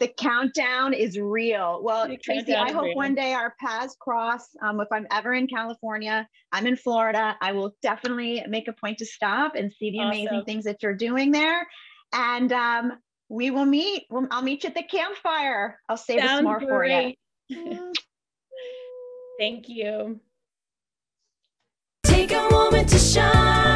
Weeks 0.00 0.08
to 0.16 0.16
go. 0.16 0.22
the 0.22 0.22
countdown 0.22 0.92
is 0.94 1.18
real. 1.18 1.80
Well, 1.82 2.08
The 2.08 2.16
Tracy, 2.16 2.54
I 2.54 2.72
hope 2.72 2.84
real. 2.84 2.96
one 2.96 3.14
day 3.14 3.32
our 3.32 3.54
paths 3.60 3.96
cross. 3.98 4.46
Um, 4.62 4.80
if 4.80 4.88
I'm 4.92 5.06
ever 5.10 5.32
in 5.34 5.46
California, 5.46 6.28
I'm 6.52 6.66
in 6.66 6.76
Florida. 6.76 7.36
I 7.40 7.52
will 7.52 7.74
definitely 7.82 8.44
make 8.48 8.68
a 8.68 8.72
point 8.72 8.98
to 8.98 9.06
stop 9.06 9.54
and 9.54 9.72
see 9.72 9.90
the 9.90 9.98
amazing 9.98 10.44
things 10.44 10.64
that 10.64 10.82
you're 10.82 10.94
doing 10.96 11.30
there. 11.32 11.66
And 12.12 12.52
um, 12.52 12.92
we 13.28 13.50
will 13.50 13.66
meet. 13.66 14.04
I'll 14.30 14.42
meet 14.42 14.64
you 14.64 14.68
at 14.68 14.74
the 14.74 14.82
campfire. 14.82 15.78
I'll 15.88 15.96
save 15.96 16.22
a 16.22 16.26
Sounds 16.28 16.46
s'more 16.46 16.60
for 16.60 16.84
you. 16.84 17.14
Thank 19.38 19.68
you. 19.68 20.20
Take 22.04 22.32
a 22.32 22.48
moment 22.50 22.88
to 22.88 22.98
shine. 22.98 23.75